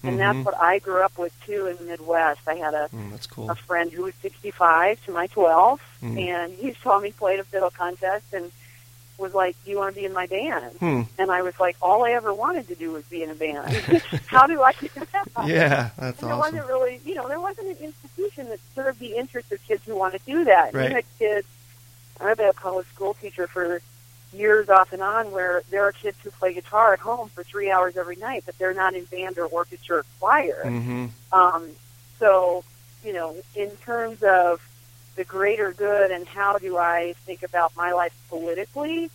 And 0.05 0.15
Mhm. 0.15 0.19
that's 0.19 0.45
what 0.45 0.57
I 0.61 0.79
grew 0.79 1.01
up 1.01 1.17
with 1.17 1.33
too 1.45 1.67
in 1.67 1.77
the 1.77 1.83
Midwest. 1.83 2.41
I 2.47 2.55
had 2.55 2.73
a 2.73 2.89
Mm, 2.93 3.11
that's 3.11 3.27
cool. 3.27 3.49
a 3.49 3.55
friend 3.55 3.91
who 3.91 4.03
was 4.03 4.13
65 4.21 5.03
to 5.05 5.11
my 5.11 5.27
12, 5.27 5.79
Mm. 6.03 6.17
and 6.29 6.53
he 6.53 6.73
saw 6.83 6.99
me 6.99 7.11
play 7.11 7.35
at 7.35 7.39
a 7.39 7.43
fiddle 7.45 7.71
contest 7.71 8.25
and 8.33 8.51
was 9.23 9.33
like, 9.33 9.55
"Do 9.65 9.71
you 9.71 9.77
want 9.77 9.95
to 9.95 9.99
be 10.01 10.05
in 10.05 10.13
my 10.13 10.27
band?" 10.27 10.75
Hmm. 10.75 11.01
And 11.17 11.31
I 11.31 11.41
was 11.41 11.59
like, 11.59 11.75
"All 11.81 12.05
I 12.05 12.11
ever 12.11 12.33
wanted 12.33 12.67
to 12.67 12.75
do 12.75 12.91
was 12.91 13.03
be 13.05 13.23
in 13.23 13.31
a 13.31 13.35
band. 13.35 13.73
How 14.27 14.45
do 14.45 14.61
I 14.61 14.73
do 14.73 14.89
that?" 14.95 15.47
Yeah, 15.47 15.89
that's 15.97 16.21
And 16.21 16.29
there 16.29 16.37
wasn't 16.37 16.67
really, 16.67 16.99
you 17.03 17.15
know, 17.15 17.27
there 17.27 17.39
wasn't 17.39 17.69
an 17.69 17.77
institution 17.83 18.49
that 18.49 18.59
served 18.75 18.99
the 18.99 19.15
interest 19.15 19.51
of 19.51 19.63
kids 19.67 19.83
who 19.85 19.95
want 19.95 20.13
to 20.13 20.19
do 20.25 20.43
that. 20.43 20.73
Right. 20.73 20.89
You 20.89 20.95
had 20.95 21.05
kids. 21.17 21.47
I've 22.21 22.37
been 22.37 22.49
a 22.49 22.53
public 22.53 22.85
school 22.87 23.15
teacher 23.15 23.47
for 23.47 23.81
years 24.33 24.69
off 24.69 24.93
and 24.93 25.01
on, 25.01 25.31
where 25.31 25.63
there 25.69 25.83
are 25.83 25.91
kids 25.91 26.17
who 26.23 26.31
play 26.31 26.53
guitar 26.53 26.93
at 26.93 26.99
home 26.99 27.29
for 27.29 27.43
three 27.43 27.71
hours 27.71 27.97
every 27.97 28.15
night, 28.15 28.43
but 28.45 28.57
they're 28.57 28.73
not 28.73 28.93
in 28.93 29.05
band 29.05 29.37
or 29.37 29.45
orchestra 29.45 29.97
or 29.97 30.05
choir. 30.19 30.61
Mm-hmm. 30.65 31.05
Um, 31.31 31.69
so, 32.19 32.63
you 33.03 33.13
know, 33.13 33.35
in 33.55 33.71
terms 33.77 34.21
of 34.23 34.61
the 35.15 35.23
greater 35.23 35.71
good 35.71 36.11
and 36.11 36.27
how 36.27 36.57
do 36.57 36.77
I 36.77 37.13
think 37.25 37.43
about 37.43 37.75
my 37.75 37.91
life 37.91 38.13
politically, 38.29 39.09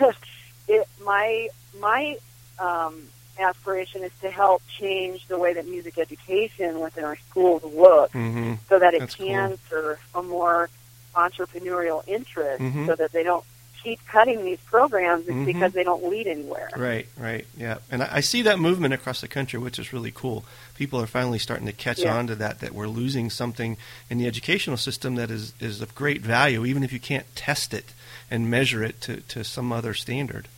it, 0.68 0.88
my 1.04 1.48
my 1.78 2.16
um, 2.58 3.02
aspiration 3.38 4.02
is 4.02 4.10
to 4.20 4.30
help 4.30 4.62
change 4.66 5.26
the 5.28 5.38
way 5.38 5.52
that 5.54 5.66
music 5.66 5.96
education 5.98 6.80
within 6.80 7.04
our 7.04 7.16
schools 7.30 7.62
looks, 7.64 8.14
Mm-hmm. 8.14 8.54
so 8.68 8.78
that 8.78 8.94
it 8.94 9.00
That's 9.00 9.14
can 9.14 9.48
cool. 9.50 9.58
serve 9.70 9.98
a 10.14 10.22
more 10.22 10.68
entrepreneurial 11.14 12.02
interest, 12.06 12.62
Mhm. 12.62 12.86
so 12.86 12.94
that 12.96 13.12
they 13.12 13.22
don't 13.22 13.44
keep 13.82 14.04
cutting 14.06 14.44
these 14.44 14.58
programs 14.60 15.26
Mhm. 15.26 15.46
because 15.46 15.72
they 15.72 15.84
don't 15.84 16.04
lead 16.08 16.26
anywhere. 16.26 16.68
Right, 16.76 17.06
right, 17.16 17.46
yeah. 17.56 17.78
And 17.90 18.02
I, 18.02 18.08
I 18.16 18.20
see 18.20 18.42
that 18.42 18.58
movement 18.58 18.92
across 18.94 19.20
the 19.20 19.28
country, 19.28 19.58
which 19.58 19.78
is 19.78 19.92
really 19.92 20.10
cool. 20.12 20.44
People 20.74 21.00
are 21.00 21.06
finally 21.06 21.38
starting 21.38 21.66
to 21.66 21.72
catch 21.72 22.00
Yeah. 22.00 22.16
on 22.16 22.26
to 22.28 22.34
that, 22.36 22.60
that 22.60 22.72
we're 22.74 22.88
losing 22.88 23.30
something 23.30 23.76
in 24.10 24.18
the 24.18 24.26
educational 24.26 24.76
system 24.76 25.14
that 25.16 25.30
is, 25.30 25.52
is 25.60 25.80
of 25.80 25.94
great 25.94 26.20
value, 26.22 26.64
even 26.64 26.82
if 26.82 26.92
you 26.92 27.00
can't 27.00 27.26
test 27.36 27.72
it 27.72 27.92
and 28.30 28.50
measure 28.50 28.82
it 28.82 29.00
to, 29.02 29.20
to 29.22 29.44
some 29.44 29.72
other 29.72 29.94
standard. 29.94 30.48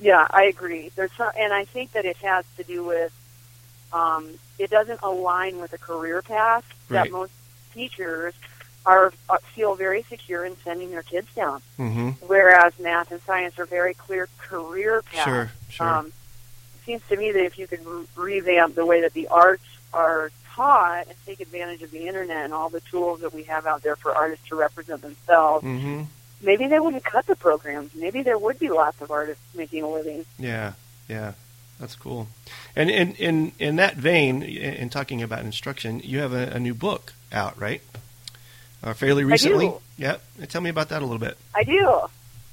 Yeah, 0.00 0.26
I 0.30 0.44
agree. 0.44 0.90
There's 0.96 1.12
some, 1.12 1.30
and 1.38 1.52
I 1.52 1.64
think 1.66 1.92
that 1.92 2.04
it 2.06 2.16
has 2.18 2.44
to 2.56 2.64
do 2.64 2.82
with 2.84 3.12
um, 3.92 4.28
it 4.58 4.70
doesn't 4.70 5.00
align 5.02 5.58
with 5.60 5.72
a 5.72 5.78
career 5.78 6.22
path 6.22 6.64
Right. 6.88 7.04
that 7.04 7.12
most 7.12 7.32
teachers 7.74 8.34
are, 8.86 9.12
are 9.28 9.38
feel 9.54 9.74
very 9.74 10.02
secure 10.02 10.44
in 10.44 10.56
sending 10.64 10.90
their 10.90 11.02
kids 11.02 11.28
down. 11.34 11.60
Mm-hmm. 11.78 12.10
Whereas 12.26 12.78
math 12.78 13.10
and 13.12 13.20
science 13.22 13.58
are 13.58 13.66
very 13.66 13.94
clear 13.94 14.28
career 14.38 15.02
paths. 15.02 15.24
Sure, 15.24 15.50
sure. 15.68 15.88
Um, 15.88 16.06
it 16.06 16.84
seems 16.84 17.02
to 17.08 17.16
me 17.16 17.32
that 17.32 17.44
if 17.44 17.58
you 17.58 17.66
could 17.66 17.84
re- 17.84 18.06
revamp 18.16 18.74
the 18.74 18.86
way 18.86 19.02
that 19.02 19.12
the 19.12 19.28
arts 19.28 19.64
are 19.92 20.30
taught 20.54 21.06
and 21.08 21.16
take 21.26 21.40
advantage 21.40 21.82
of 21.82 21.90
the 21.90 22.06
internet 22.06 22.44
and 22.44 22.54
all 22.54 22.68
the 22.68 22.80
tools 22.80 23.20
that 23.20 23.32
we 23.32 23.44
have 23.44 23.66
out 23.66 23.82
there 23.82 23.96
for 23.96 24.14
artists 24.14 24.48
to 24.48 24.56
represent 24.56 25.02
themselves, 25.02 25.64
mm-hmm. 25.64 26.02
maybe 26.42 26.66
they 26.66 26.80
wouldn't 26.80 27.04
cut 27.04 27.26
the 27.26 27.36
programs. 27.36 27.94
Maybe 27.94 28.22
there 28.22 28.38
would 28.38 28.58
be 28.58 28.68
lots 28.68 29.00
of 29.00 29.10
artists 29.10 29.44
making 29.54 29.82
a 29.82 29.88
living. 29.88 30.24
Yeah, 30.38 30.72
yeah, 31.08 31.34
that's 31.78 31.96
cool. 31.96 32.28
And 32.74 32.90
in 32.90 33.14
in 33.16 33.52
in 33.58 33.76
that 33.76 33.96
vein, 33.96 34.42
in, 34.42 34.74
in 34.74 34.90
talking 34.90 35.22
about 35.22 35.44
instruction, 35.44 36.00
you 36.02 36.20
have 36.20 36.32
a, 36.32 36.48
a 36.48 36.58
new 36.58 36.74
book 36.74 37.12
out, 37.32 37.60
right? 37.60 37.82
Uh, 38.82 38.94
fairly 38.94 39.24
recently. 39.24 39.72
Yeah. 39.98 40.16
Tell 40.48 40.60
me 40.60 40.70
about 40.70 40.88
that 40.88 41.02
a 41.02 41.04
little 41.04 41.18
bit. 41.18 41.36
I 41.54 41.64
do. 41.64 42.00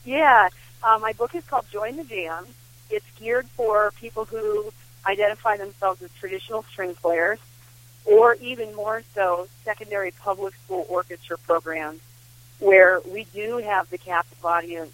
Yeah. 0.06 0.50
Um, 0.84 1.02
my 1.02 1.14
book 1.14 1.34
is 1.36 1.44
called 1.46 1.66
Join 1.72 1.96
the 1.98 2.04
Jam. 2.04 2.46
It's 2.90 3.06
geared 3.20 3.48
for 3.48 3.92
people 4.00 4.26
who 4.26 4.72
identify 5.06 5.58
themselves 5.58 6.02
as 6.02 6.12
traditional 6.20 6.64
string 6.64 6.96
players 6.96 7.40
or 8.06 8.36
even 8.36 8.74
more 8.76 9.04
so 9.14 9.48
secondary 9.64 10.12
public 10.12 10.54
school 10.66 10.86
orchestra 10.90 11.38
programs 11.40 12.00
where 12.60 13.02
we 13.02 13.26
do 13.34 13.58
have 13.58 13.90
the 13.90 13.98
captive 13.98 14.44
audience 14.44 14.94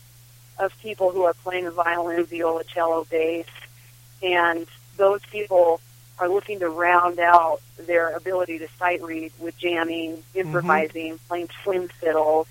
of 0.60 0.78
people 0.80 1.12
who 1.12 1.24
are 1.24 1.34
playing 1.34 1.66
the 1.66 1.72
violin, 1.72 2.26
viola, 2.26 2.64
cello, 2.64 3.06
bass, 3.10 3.46
and 4.22 4.68
those 4.98 5.22
people 5.32 5.80
are 6.24 6.30
looking 6.30 6.60
to 6.60 6.70
round 6.70 7.20
out 7.20 7.60
their 7.78 8.16
ability 8.16 8.58
to 8.60 8.68
sight 8.80 9.02
read 9.04 9.34
with 9.40 9.58
jamming, 9.58 10.24
improvising, 10.34 11.20
playing 11.28 11.50
twin 11.64 11.90
fiddles. 12.00 12.48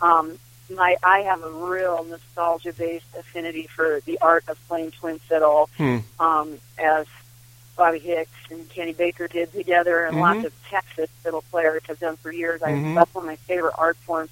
Um, 0.00 0.38
my 0.74 0.96
I 1.04 1.20
have 1.20 1.42
a 1.44 1.50
real 1.50 2.04
nostalgia 2.04 2.72
based 2.72 3.06
affinity 3.16 3.68
for 3.68 4.00
the 4.06 4.18
art 4.20 4.44
of 4.48 4.58
playing 4.66 4.90
twin 4.92 5.20
fiddle, 5.20 5.70
Hmm. 5.76 5.98
um, 6.18 6.58
as 6.78 7.06
Bobby 7.76 8.00
Hicks 8.00 8.30
and 8.50 8.68
Kenny 8.70 8.92
Baker 8.92 9.28
did 9.28 9.52
together, 9.52 10.04
and 10.06 10.16
Mhm. 10.16 10.20
lots 10.20 10.44
of 10.44 10.52
Texas 10.68 11.08
fiddle 11.22 11.44
players 11.52 11.82
have 11.86 12.00
done 12.00 12.16
for 12.16 12.32
years. 12.32 12.60
I, 12.62 12.72
Mhm. 12.72 12.94
That's 12.96 13.14
one 13.14 13.24
of 13.24 13.28
my 13.30 13.36
favorite 13.36 13.74
art 13.78 13.96
forms, 13.98 14.30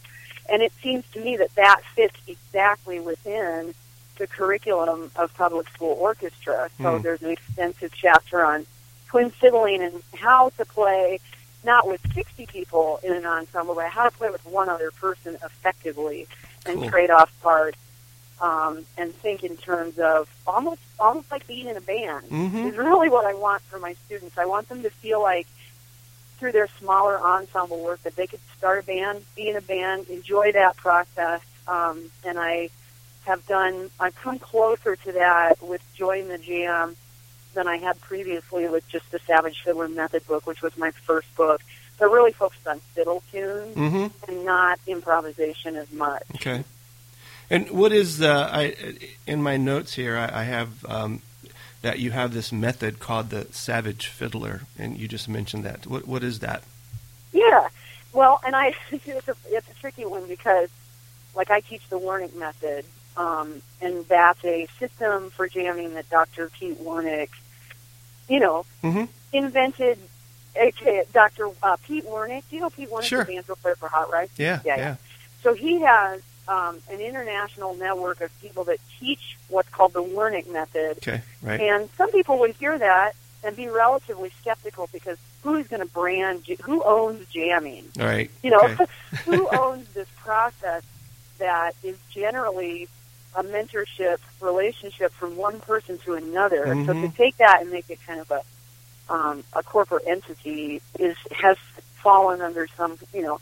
and 0.48 0.62
it 0.62 0.72
seems 0.82 1.04
to 1.12 1.20
me 1.20 1.36
that 1.36 1.54
that 1.54 1.80
fits 1.94 2.16
exactly 2.26 2.98
within 2.98 3.72
the 4.18 4.26
curriculum 4.26 5.10
of 5.16 5.32
public 5.34 5.68
school 5.70 5.96
orchestra. 6.00 6.68
So 6.82 6.96
Hmm. 6.96 7.02
there's 7.02 7.22
an 7.22 7.30
extensive 7.30 7.92
chapter 7.94 8.44
on 8.44 8.66
twin 9.10 9.28
fiddling 9.30 9.82
and 9.82 10.02
how 10.14 10.50
to 10.50 10.64
play 10.64 11.18
not 11.64 11.86
with 11.86 12.00
60 12.14 12.46
people 12.46 13.00
in 13.02 13.12
an 13.12 13.26
ensemble, 13.26 13.74
but 13.74 13.90
how 13.90 14.04
to 14.08 14.16
play 14.16 14.30
with 14.30 14.44
one 14.46 14.68
other 14.68 14.90
person 14.92 15.36
effectively 15.44 16.26
and 16.64 16.78
Cool. 16.78 16.88
trade 16.88 17.10
off 17.10 17.30
parts 17.42 17.76
um, 18.40 18.86
and 18.96 19.12
think 19.16 19.42
in 19.44 19.56
terms 19.56 19.98
of 19.98 20.28
almost 20.46 20.80
almost 20.98 21.30
like 21.30 21.46
being 21.46 21.66
in 21.66 21.76
a 21.76 21.80
band 21.80 22.30
Mhm. 22.30 22.66
is 22.70 22.76
really 22.76 23.08
what 23.10 23.26
I 23.26 23.34
want 23.34 23.62
for 23.64 23.78
my 23.78 23.94
students. 24.06 24.38
I 24.38 24.46
want 24.46 24.68
them 24.68 24.82
to 24.84 24.90
feel 24.90 25.20
like 25.20 25.46
through 26.38 26.52
their 26.52 26.68
smaller 26.78 27.20
ensemble 27.20 27.80
work 27.80 28.02
that 28.04 28.16
they 28.16 28.26
could 28.26 28.40
start 28.56 28.78
a 28.78 28.82
band, 28.82 29.24
be 29.34 29.48
in 29.50 29.56
a 29.56 29.60
band, 29.60 30.08
enjoy 30.08 30.52
that 30.52 30.76
process, 30.76 31.42
um, 31.68 32.10
and 32.24 32.38
I 32.38 32.70
have 33.26 33.46
done. 33.46 33.90
I've 33.98 34.14
come 34.14 34.38
closer 34.38 34.96
to 34.96 35.12
that 35.12 35.60
with 35.62 35.82
Join 35.94 36.28
the 36.28 36.38
Jam 36.38 36.96
than 37.54 37.68
I 37.68 37.76
had 37.76 38.00
previously 38.00 38.68
with 38.68 38.88
just 38.88 39.10
the 39.10 39.18
Savage 39.20 39.62
Fiddler 39.62 39.88
Method 39.88 40.26
book, 40.26 40.46
which 40.46 40.62
was 40.62 40.76
my 40.76 40.90
first 40.90 41.34
book, 41.36 41.60
but 41.98 42.10
really 42.10 42.32
focused 42.32 42.66
on 42.66 42.80
fiddle 42.94 43.22
tunes 43.30 43.76
Mm-hmm. 43.76 44.30
and 44.30 44.44
not 44.44 44.78
improvisation 44.86 45.76
as 45.76 45.90
much. 45.92 46.22
Okay. 46.36 46.64
And 47.50 47.70
what 47.70 47.92
is 47.92 48.18
the? 48.18 48.30
I 48.30 48.74
in 49.26 49.42
my 49.42 49.56
notes 49.56 49.94
here, 49.94 50.16
I, 50.16 50.40
I 50.40 50.44
have 50.44 50.84
um, 50.86 51.20
that 51.82 51.98
you 51.98 52.12
have 52.12 52.32
this 52.32 52.52
method 52.52 53.00
called 53.00 53.30
the 53.30 53.46
Savage 53.50 54.06
Fiddler, 54.06 54.62
and 54.78 54.96
you 54.96 55.08
just 55.08 55.28
mentioned 55.28 55.64
that. 55.64 55.86
What 55.86 56.06
what 56.06 56.22
is 56.22 56.38
that? 56.40 56.62
Yeah. 57.32 57.68
Well, 58.12 58.40
and 58.46 58.54
I 58.54 58.74
it's 58.92 59.28
a, 59.28 59.34
it's 59.48 59.68
a 59.68 59.74
tricky 59.80 60.04
one 60.04 60.26
because, 60.28 60.68
like, 61.34 61.50
I 61.50 61.60
teach 61.60 61.82
the 61.88 61.98
Wernick 61.98 62.34
method, 62.36 62.84
um, 63.16 63.62
and 63.80 64.04
that's 64.08 64.44
a 64.44 64.66
system 64.78 65.30
for 65.30 65.48
jamming 65.48 65.94
that 65.94 66.08
Dr. 66.10 66.50
Pete 66.50 66.78
Wernick, 66.82 67.28
you 68.28 68.40
know, 68.40 68.64
Mm-hmm. 68.82 69.04
invented. 69.32 69.98
Okay, 70.56 71.04
Dr. 71.12 71.48
Uh, 71.62 71.76
Pete 71.86 72.04
Wernick. 72.06 72.42
Do 72.50 72.56
you 72.56 72.62
know 72.62 72.70
Pete 72.70 72.90
Wernick, 72.90 73.04
Sure. 73.04 73.24
the 73.24 73.34
banjo 73.34 73.54
player 73.56 73.76
for 73.76 73.88
Hot 73.88 74.10
Rize? 74.10 74.28
Yeah, 74.36 74.60
Yeah, 74.64 74.74
yeah. 74.76 74.76
yeah. 74.82 74.96
So 75.42 75.54
he 75.54 75.80
has 75.82 76.20
um, 76.48 76.78
an 76.90 77.00
international 77.00 77.74
network 77.76 78.20
of 78.20 78.30
people 78.40 78.64
that 78.64 78.78
teach 78.98 79.36
what's 79.48 79.68
called 79.68 79.92
the 79.92 80.02
Wernick 80.02 80.50
method. 80.50 80.98
Okay, 80.98 81.22
right. 81.42 81.60
And 81.60 81.88
some 81.96 82.10
people 82.10 82.38
would 82.40 82.56
hear 82.56 82.76
that 82.78 83.12
and 83.44 83.54
be 83.56 83.68
relatively 83.68 84.30
skeptical 84.40 84.88
because 84.92 85.18
who's 85.42 85.66
going 85.68 85.80
to 85.80 85.86
brand, 85.92 86.44
who 86.62 86.82
owns 86.82 87.26
jamming? 87.28 87.84
All 88.00 88.04
right. 88.06 88.30
You 88.42 88.50
know, 88.50 88.60
Okay. 88.64 88.84
who 89.24 89.48
owns 89.50 89.86
this 89.94 90.08
process 90.18 90.82
that 91.38 91.72
is 91.84 91.96
generally 92.10 92.88
a 93.36 93.42
mentorship 93.42 94.18
relationship 94.40 95.12
from 95.12 95.36
one 95.36 95.60
person 95.60 95.98
to 95.98 96.14
another? 96.14 96.76
So 96.86 96.92
to 96.92 96.98
Mhm. 97.08 97.16
take 97.16 97.36
that 97.38 97.60
and 97.62 97.70
make 97.70 97.88
it 97.88 97.98
kind 98.06 98.20
of 98.20 98.30
a 98.30 98.42
um, 99.08 99.42
a 99.54 99.62
corporate 99.64 100.04
entity 100.06 100.80
is 100.98 101.16
has 101.32 101.56
fallen 101.96 102.40
under 102.40 102.68
some 102.76 102.96
you 103.12 103.22
know 103.22 103.40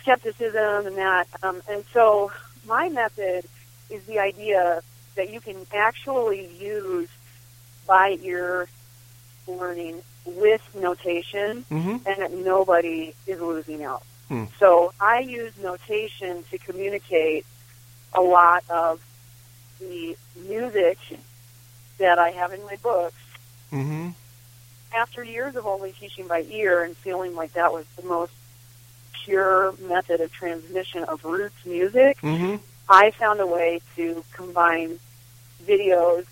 skepticism 0.00 0.86
and 0.86 0.96
that. 0.96 1.26
Um, 1.42 1.62
and 1.68 1.84
so 1.92 2.32
my 2.66 2.88
method 2.88 3.44
is 3.90 4.04
the 4.06 4.18
idea 4.18 4.82
that 5.14 5.30
you 5.30 5.40
can 5.40 5.66
actually 5.72 6.46
use 6.58 7.08
by 7.86 8.18
ear 8.22 8.68
learning 9.46 10.02
with 10.24 10.60
notation 10.74 11.64
Mm-hmm. 11.70 11.96
and 12.06 12.18
that 12.18 12.32
nobody 12.32 13.14
is 13.26 13.40
losing 13.40 13.84
out. 13.84 14.02
Hmm. 14.28 14.44
So 14.58 14.92
I 15.00 15.20
use 15.20 15.52
notation 15.62 16.42
to 16.50 16.58
communicate 16.58 17.46
a 18.16 18.20
lot 18.20 18.64
of 18.70 19.00
the 19.78 20.16
music 20.48 20.98
that 21.98 22.18
I 22.18 22.30
have 22.30 22.52
in 22.52 22.64
my 22.64 22.76
books. 22.76 23.14
Mm-hmm. 23.72 24.10
After 24.96 25.22
years 25.22 25.54
of 25.56 25.66
only 25.66 25.92
teaching 25.92 26.26
by 26.26 26.42
ear 26.50 26.82
and 26.82 26.96
feeling 26.96 27.34
like 27.34 27.52
that 27.52 27.72
was 27.72 27.84
the 27.96 28.02
most 28.06 28.32
pure 29.24 29.74
method 29.88 30.20
of 30.20 30.32
transmission 30.32 31.04
of 31.04 31.24
roots 31.24 31.64
music, 31.66 32.18
Mm-hmm. 32.22 32.56
I 32.88 33.10
found 33.10 33.40
a 33.40 33.46
way 33.46 33.80
to 33.96 34.24
combine 34.32 35.00
videos, 35.64 36.24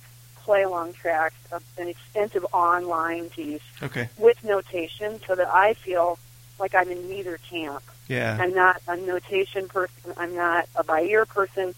play 0.44 0.62
along 0.62 0.92
tracks, 0.92 1.34
an 1.76 1.88
extensive 1.88 2.46
online 2.52 3.28
piece 3.30 3.60
Okay. 3.82 4.08
with 4.18 4.42
notation 4.44 5.20
so 5.26 5.34
that 5.34 5.48
I 5.48 5.74
feel 5.74 6.16
like 6.60 6.74
I'm 6.76 6.88
in 6.92 7.08
neither 7.08 7.38
camp. 7.38 7.82
Yeah. 8.08 8.36
I'm 8.40 8.54
not 8.54 8.80
a 8.86 8.96
notation 8.96 9.68
person. 9.68 10.12
I'm 10.16 10.34
not 10.34 10.68
a 10.76 10.84
by 10.84 11.02
ear 11.02 11.24
person. 11.26 11.74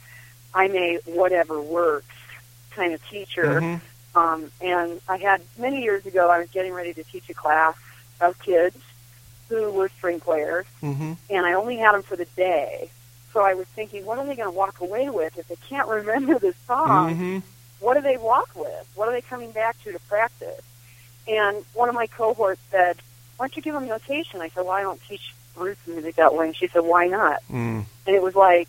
I'm 0.54 0.75
a 0.75 0.99
whatever 1.06 1.61
works 1.61 2.06
kind 2.71 2.92
of 2.95 3.09
teacher. 3.09 3.61
Mhm. 3.61 3.80
Um, 4.14 4.50
and 4.61 5.00
I 5.09 5.18
had 5.18 5.42
many 5.59 5.83
years 5.83 6.06
ago, 6.06 6.30
I 6.30 6.38
was 6.38 6.49
getting 6.50 6.73
ready 6.73 6.95
to 6.95 7.04
teach 7.04 7.28
a 7.28 7.35
class 7.35 7.75
of 8.21 8.38
kids 8.38 8.76
who 9.49 9.71
were 9.71 9.88
string 9.90 10.21
players, 10.21 10.66
Mm-hmm. 10.83 11.12
and 11.30 11.47
I 11.47 11.52
only 11.52 11.76
had 11.76 11.92
them 11.92 12.02
for 12.02 12.16
the 12.16 12.25
day. 12.37 12.90
So 13.33 13.42
I 13.42 13.54
was 13.54 13.66
thinking, 13.68 14.04
what 14.06 14.18
are 14.18 14.25
they 14.26 14.35
going 14.35 14.49
to 14.50 14.56
walk 14.56 14.80
away 14.80 15.11
with 15.11 15.37
if 15.38 15.47
they 15.49 15.56
can't 15.68 15.87
remember 15.88 16.38
the 16.38 16.54
song? 16.66 17.11
Mm-hmm. 17.14 17.38
what 17.80 17.95
do 17.95 18.00
they 18.00 18.16
walk 18.16 18.49
with? 18.56 18.88
What 18.95 19.09
are 19.09 19.12
they 19.12 19.21
coming 19.21 19.50
back 19.52 19.80
to 19.85 19.92
to 19.92 19.99
practice? 20.09 20.62
And 21.28 21.64
one 21.75 21.88
of 21.90 21.95
my 21.95 22.06
cohorts 22.06 22.61
said, 22.71 22.97
why 23.37 23.47
don't 23.47 23.56
you 23.56 23.62
give 23.62 23.75
them 23.75 23.87
notation? 23.87 24.40
I 24.40 24.49
said, 24.49 24.64
well, 24.64 24.71
I 24.71 24.80
don't 24.83 25.00
teach 25.06 25.35
roots 25.57 25.87
music 25.87 26.17
that 26.17 26.35
way? 26.35 26.47
And 26.47 26.57
she 26.57 26.69
said, 26.69 26.81
why 26.85 27.07
not? 27.07 27.43
Mm, 27.51 27.85
And 28.07 28.17
it 28.17 28.23
was 28.23 28.35
like, 28.35 28.69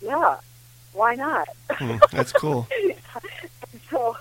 yeah, 0.00 0.36
why 0.92 1.14
not? 1.14 1.48
mm, 1.70 2.00
that's 2.10 2.32
cool. 2.32 2.66
so 3.90 4.16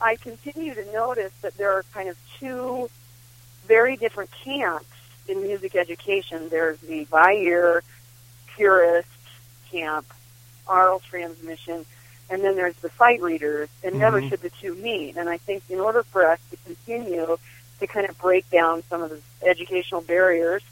I 0.00 0.16
continue 0.16 0.74
to 0.74 0.84
notice 0.92 1.32
that 1.42 1.56
there 1.56 1.72
are 1.72 1.84
kind 1.94 2.08
of 2.08 2.16
two 2.38 2.90
very 3.66 3.96
different 3.96 4.30
camps 4.44 4.86
in 5.28 5.42
music 5.42 5.74
education. 5.76 6.48
There's 6.50 6.78
the 6.78 7.04
by 7.04 7.32
ear, 7.32 7.82
purist 8.56 9.08
camp, 9.70 10.06
oral 10.68 11.00
transmission, 11.00 11.84
and 12.30 12.42
then 12.42 12.56
there's 12.56 12.76
the 12.76 12.90
sight 12.98 13.22
readers, 13.22 13.68
and 13.82 13.98
never 13.98 14.20
Mhm. 14.20 14.28
should 14.30 14.42
the 14.42 14.50
two 14.50 14.74
meet. 14.74 15.16
And 15.16 15.28
I 15.28 15.38
think 15.38 15.62
in 15.70 15.80
order 15.80 16.02
for 16.02 16.26
us 16.26 16.38
to 16.50 16.56
continue 16.58 17.38
to 17.80 17.86
kind 17.86 18.08
of 18.08 18.16
break 18.18 18.48
down 18.50 18.82
some 18.88 19.02
of 19.02 19.10
the 19.10 19.20
educational 19.48 20.00
barriers 20.00 20.62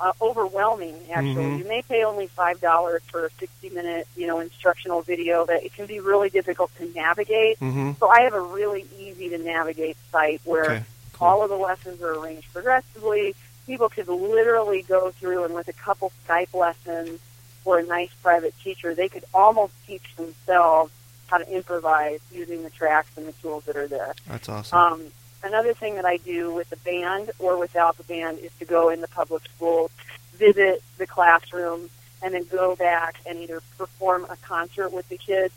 uh, 0.00 0.12
overwhelming. 0.20 0.96
Actually, 1.12 1.44
Mhm. 1.44 1.58
you 1.58 1.64
may 1.66 1.80
pay 1.82 2.02
only 2.02 2.26
five 2.26 2.60
dollars 2.60 3.00
for 3.12 3.26
a 3.26 3.30
sixty-minute, 3.38 4.08
you 4.16 4.26
know, 4.26 4.40
instructional 4.40 5.02
video 5.02 5.46
that 5.46 5.62
it 5.64 5.72
can 5.72 5.86
be 5.86 6.00
really 6.00 6.28
difficult 6.28 6.74
to 6.78 6.84
navigate. 6.94 7.60
Mm-hmm. 7.60 7.92
So 8.00 8.08
I 8.08 8.22
have 8.22 8.34
a 8.34 8.40
really 8.40 8.86
easy 8.98 9.28
to 9.28 9.38
navigate 9.38 9.96
site 10.10 10.40
where 10.44 10.64
Okay. 10.64 10.84
Cool. 11.12 11.28
all 11.28 11.42
of 11.44 11.48
the 11.50 11.56
lessons 11.56 12.02
are 12.02 12.14
arranged 12.18 12.52
progressively. 12.52 13.36
People 13.66 13.88
could 13.88 14.08
literally 14.08 14.82
go 14.82 15.12
through 15.12 15.44
and 15.44 15.54
with 15.54 15.68
a 15.68 15.72
couple 15.72 16.10
Skype 16.26 16.52
lessons 16.52 17.20
or 17.64 17.78
a 17.78 17.84
nice 17.84 18.10
private 18.20 18.52
teacher, 18.64 18.94
they 18.96 19.08
could 19.08 19.24
almost 19.32 19.72
teach 19.86 20.14
themselves 20.16 20.90
how 21.28 21.38
to 21.38 21.48
improvise 21.50 22.18
using 22.32 22.62
the 22.64 22.68
tracks 22.70 23.08
and 23.16 23.26
the 23.28 23.32
tools 23.34 23.64
that 23.64 23.76
are 23.76 23.86
there. 23.88 24.12
That's 24.26 24.48
awesome. 24.48 24.76
Um, 24.78 25.12
another 25.44 25.74
thing 25.74 25.94
that 25.96 26.04
I 26.04 26.16
do 26.16 26.52
with 26.52 26.70
the 26.70 26.76
band 26.76 27.30
or 27.38 27.58
without 27.58 27.96
the 27.96 28.04
band 28.04 28.38
is 28.38 28.50
to 28.58 28.64
go 28.64 28.88
in 28.88 29.00
the 29.00 29.08
public 29.08 29.42
schools, 29.54 29.90
visit 30.34 30.82
the 30.98 31.06
classroom, 31.06 31.88
and 32.22 32.34
then 32.34 32.44
go 32.44 32.74
back 32.74 33.16
and 33.26 33.38
either 33.38 33.62
perform 33.78 34.26
a 34.30 34.36
concert 34.36 34.92
with 34.92 35.08
the 35.08 35.18
kids 35.18 35.52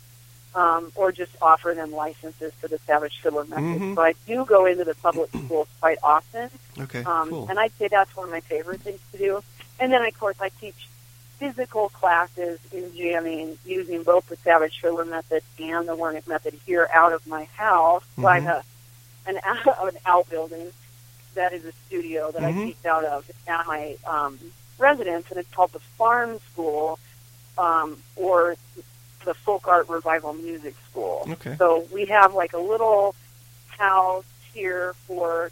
um, 0.54 0.92
or 0.94 1.12
just 1.12 1.32
offer 1.40 1.72
them 1.74 1.92
licenses 1.92 2.52
for 2.60 2.68
the 2.68 2.78
Savage 2.86 3.18
Fiddler 3.22 3.44
method. 3.44 3.80
Mhm. 3.80 3.94
So 3.94 4.02
I 4.02 4.14
do 4.26 4.44
go 4.44 4.66
into 4.66 4.84
the 4.84 4.94
public 4.94 5.30
schools 5.44 5.68
quite 5.80 5.98
often, 6.02 6.50
okay. 6.80 7.02
um, 7.04 7.30
cool. 7.30 7.46
and 7.48 7.58
I'd 7.58 7.72
say 7.78 7.88
that's 7.88 8.14
one 8.16 8.26
of 8.26 8.32
my 8.32 8.40
favorite 8.40 8.80
things 8.80 9.00
to 9.12 9.18
do. 9.18 9.42
And 9.80 9.92
then, 9.92 10.02
of 10.04 10.18
course, 10.18 10.36
I 10.40 10.48
teach 10.60 10.88
physical 11.38 11.88
classes 11.90 12.58
in 12.72 12.94
jamming 12.96 13.56
using 13.64 14.02
both 14.02 14.26
the 14.28 14.36
Savage 14.36 14.80
Fiddler 14.80 15.04
method 15.04 15.42
and 15.60 15.86
the 15.88 15.96
Wernick 15.96 16.26
method 16.26 16.58
here 16.66 16.88
out 16.92 17.12
of 17.12 17.24
my 17.26 17.44
house. 17.44 18.02
So 18.16 18.26
I 18.26 18.40
Mhm. 18.40 18.44
An, 19.28 19.38
out, 19.44 19.66
an 19.94 19.98
outbuilding 20.06 20.72
that 21.34 21.52
is 21.52 21.64
a 21.64 21.72
studio 21.86 22.30
that 22.32 22.42
Mhm. 22.42 22.62
I 22.62 22.66
teach 22.66 22.84
out 22.86 23.04
of 23.04 23.30
at 23.46 23.66
my 23.66 23.96
um, 24.06 24.38
residence, 24.78 25.26
and 25.30 25.38
it's 25.38 25.52
called 25.54 25.72
the 25.72 25.80
Farm 25.80 26.38
School 26.52 26.98
um, 27.56 27.96
or 28.16 28.56
the 29.24 29.34
Folk 29.34 29.68
Art 29.68 29.88
Revival 29.88 30.32
Music 30.32 30.74
School. 30.90 31.26
Okay. 31.28 31.56
So 31.56 31.86
we 31.92 32.06
have 32.06 32.34
like 32.34 32.52
a 32.54 32.58
little 32.58 33.14
house 33.68 34.24
here 34.54 34.94
for 35.06 35.50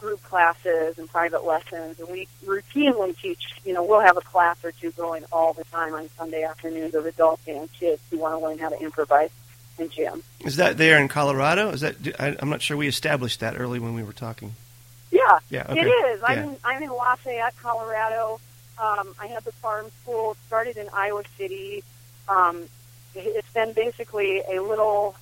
group 0.00 0.22
classes 0.24 0.98
and 0.98 1.08
private 1.08 1.44
lessons, 1.44 1.98
and 2.00 2.08
we 2.08 2.26
routinely 2.44 3.16
teach. 3.18 3.54
You 3.64 3.72
know, 3.72 3.82
we'll 3.84 4.00
have 4.00 4.16
a 4.16 4.20
class 4.22 4.62
or 4.64 4.72
two 4.72 4.90
going 4.92 5.24
all 5.32 5.52
the 5.54 5.64
time 5.64 5.94
on 5.94 6.08
Sunday 6.18 6.42
afternoons 6.42 6.94
of 6.94 7.06
adults 7.06 7.42
and 7.48 7.72
kids 7.72 8.02
who 8.10 8.18
want 8.18 8.38
to 8.38 8.44
learn 8.44 8.58
how 8.58 8.68
to 8.68 8.78
improvise 8.80 9.30
Is 10.44 10.56
that 10.56 10.76
there 10.78 10.98
in 10.98 11.08
Colorado? 11.08 11.70
Is 11.70 11.80
that 11.82 11.96
I, 12.18 12.36
I'm 12.38 12.48
not 12.50 12.62
sure 12.62 12.76
we 12.76 12.88
established 12.88 13.40
that 13.40 13.58
early 13.60 13.78
when 13.78 13.94
we 13.94 14.02
were 14.02 14.12
talking. 14.12 14.54
Yeah, 15.10 15.38
Yeah. 15.50 15.66
Okay. 15.68 15.80
it 15.80 15.86
is. 15.86 16.22
I'm 16.24 16.38
in, 16.40 16.56
I'm 16.64 16.82
in 16.82 16.90
Lafayette, 16.90 17.54
Colorado. 17.62 18.40
Um, 18.78 19.14
I 19.20 19.28
have 19.28 19.44
the 19.44 19.52
farm 19.52 19.86
school. 20.02 20.32
It 20.32 20.38
started 20.46 20.76
in 20.76 20.88
Iowa 20.92 21.22
City. 21.38 21.82
Um, 22.28 22.64
it's 23.14 23.50
been 23.52 23.72
basically 23.72 24.42
a 24.50 24.60
little 24.60 25.14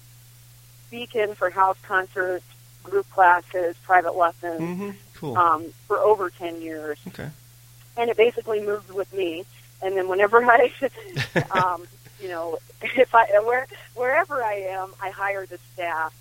beacon 0.90 1.34
for 1.34 1.50
house 1.50 1.76
concerts, 1.82 2.44
group 2.82 3.08
classes, 3.10 3.76
private 3.84 4.16
lessons. 4.16 4.60
Mm-hmm. 4.60 4.90
Cool. 5.14 5.38
um, 5.38 5.64
for 5.86 5.98
over 5.98 6.28
10 6.30 6.60
years. 6.60 6.98
okay. 7.08 7.28
And 7.96 8.10
it 8.10 8.16
basically 8.16 8.60
moved 8.60 8.90
with 8.90 9.12
me. 9.14 9.44
And 9.80 9.96
then 9.96 10.08
whenever 10.08 10.44
I, 10.44 10.72
um, 11.52 11.86
you 12.24 12.30
know, 12.30 12.58
if 12.82 13.14
I, 13.14 13.26
where, 13.44 13.66
wherever 13.94 14.42
I 14.42 14.54
am, 14.54 14.94
I 15.00 15.10
hire 15.10 15.44
the 15.44 15.58
staff 15.74 16.14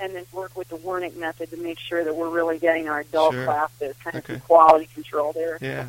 and 0.00 0.14
then 0.14 0.24
work 0.32 0.56
with 0.56 0.68
the 0.68 0.76
Wernick 0.76 1.16
method 1.16 1.50
to 1.50 1.56
make 1.56 1.80
sure 1.80 2.04
that 2.04 2.14
we're 2.14 2.28
really 2.30 2.58
getting 2.60 2.88
our 2.88 3.00
adult 3.00 3.34
Sure. 3.34 3.44
classes, 3.44 3.96
kind 4.02 4.16
of 4.16 4.22
Okay. 4.24 4.34
some 4.34 4.40
quality 4.42 4.88
control 4.94 5.32
there. 5.32 5.58
Yeah. 5.60 5.88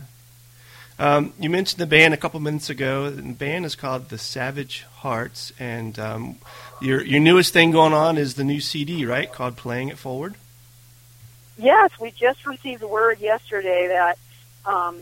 Um, 0.98 1.32
you 1.40 1.50
mentioned 1.50 1.80
the 1.80 1.86
band 1.86 2.14
a 2.14 2.18
couple 2.18 2.40
minutes 2.40 2.70
ago. 2.70 3.10
The 3.12 3.22
band 3.22 3.66
is 3.66 3.76
called 3.76 4.10
the 4.10 4.18
Savage 4.18 4.86
Hearts, 4.98 5.54
and 5.60 5.98
um, 5.98 6.38
your 6.82 7.02
your 7.06 7.22
newest 7.22 7.54
thing 7.54 7.72
going 7.72 7.94
on 7.94 8.18
is 8.18 8.34
the 8.34 8.44
new 8.44 8.60
CD, 8.60 9.06
right? 9.06 9.32
Called 9.32 9.56
"Playing 9.56 9.88
It 9.90 9.98
Forward." 9.98 10.36
Yes, 11.58 11.92
we 12.02 12.12
just 12.12 12.46
received 12.46 12.84
word 12.84 13.20
yesterday 13.22 13.88
that 13.88 14.18
um, 14.66 14.98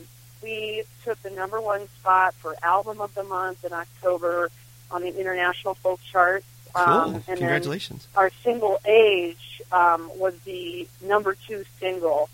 we 0.48 0.84
took 1.04 1.22
the 1.24 1.30
number 1.30 1.60
one 1.60 1.88
spot 2.00 2.34
for 2.36 2.56
album 2.64 3.02
of 3.02 3.14
the 3.16 3.24
month 3.24 3.66
in 3.66 3.74
October 3.74 4.50
on 4.90 5.02
the 5.02 5.20
international 5.20 5.74
folk 5.74 6.00
chart. 6.10 6.44
Cool. 6.74 6.84
Um, 6.86 7.16
and 7.16 7.26
Congratulations. 7.40 8.08
our 8.16 8.32
single 8.44 8.80
age 8.86 9.62
um, 9.74 10.10
was 10.18 10.38
the 10.46 10.88
number 11.02 11.36
two 11.48 11.66
single 11.80 12.30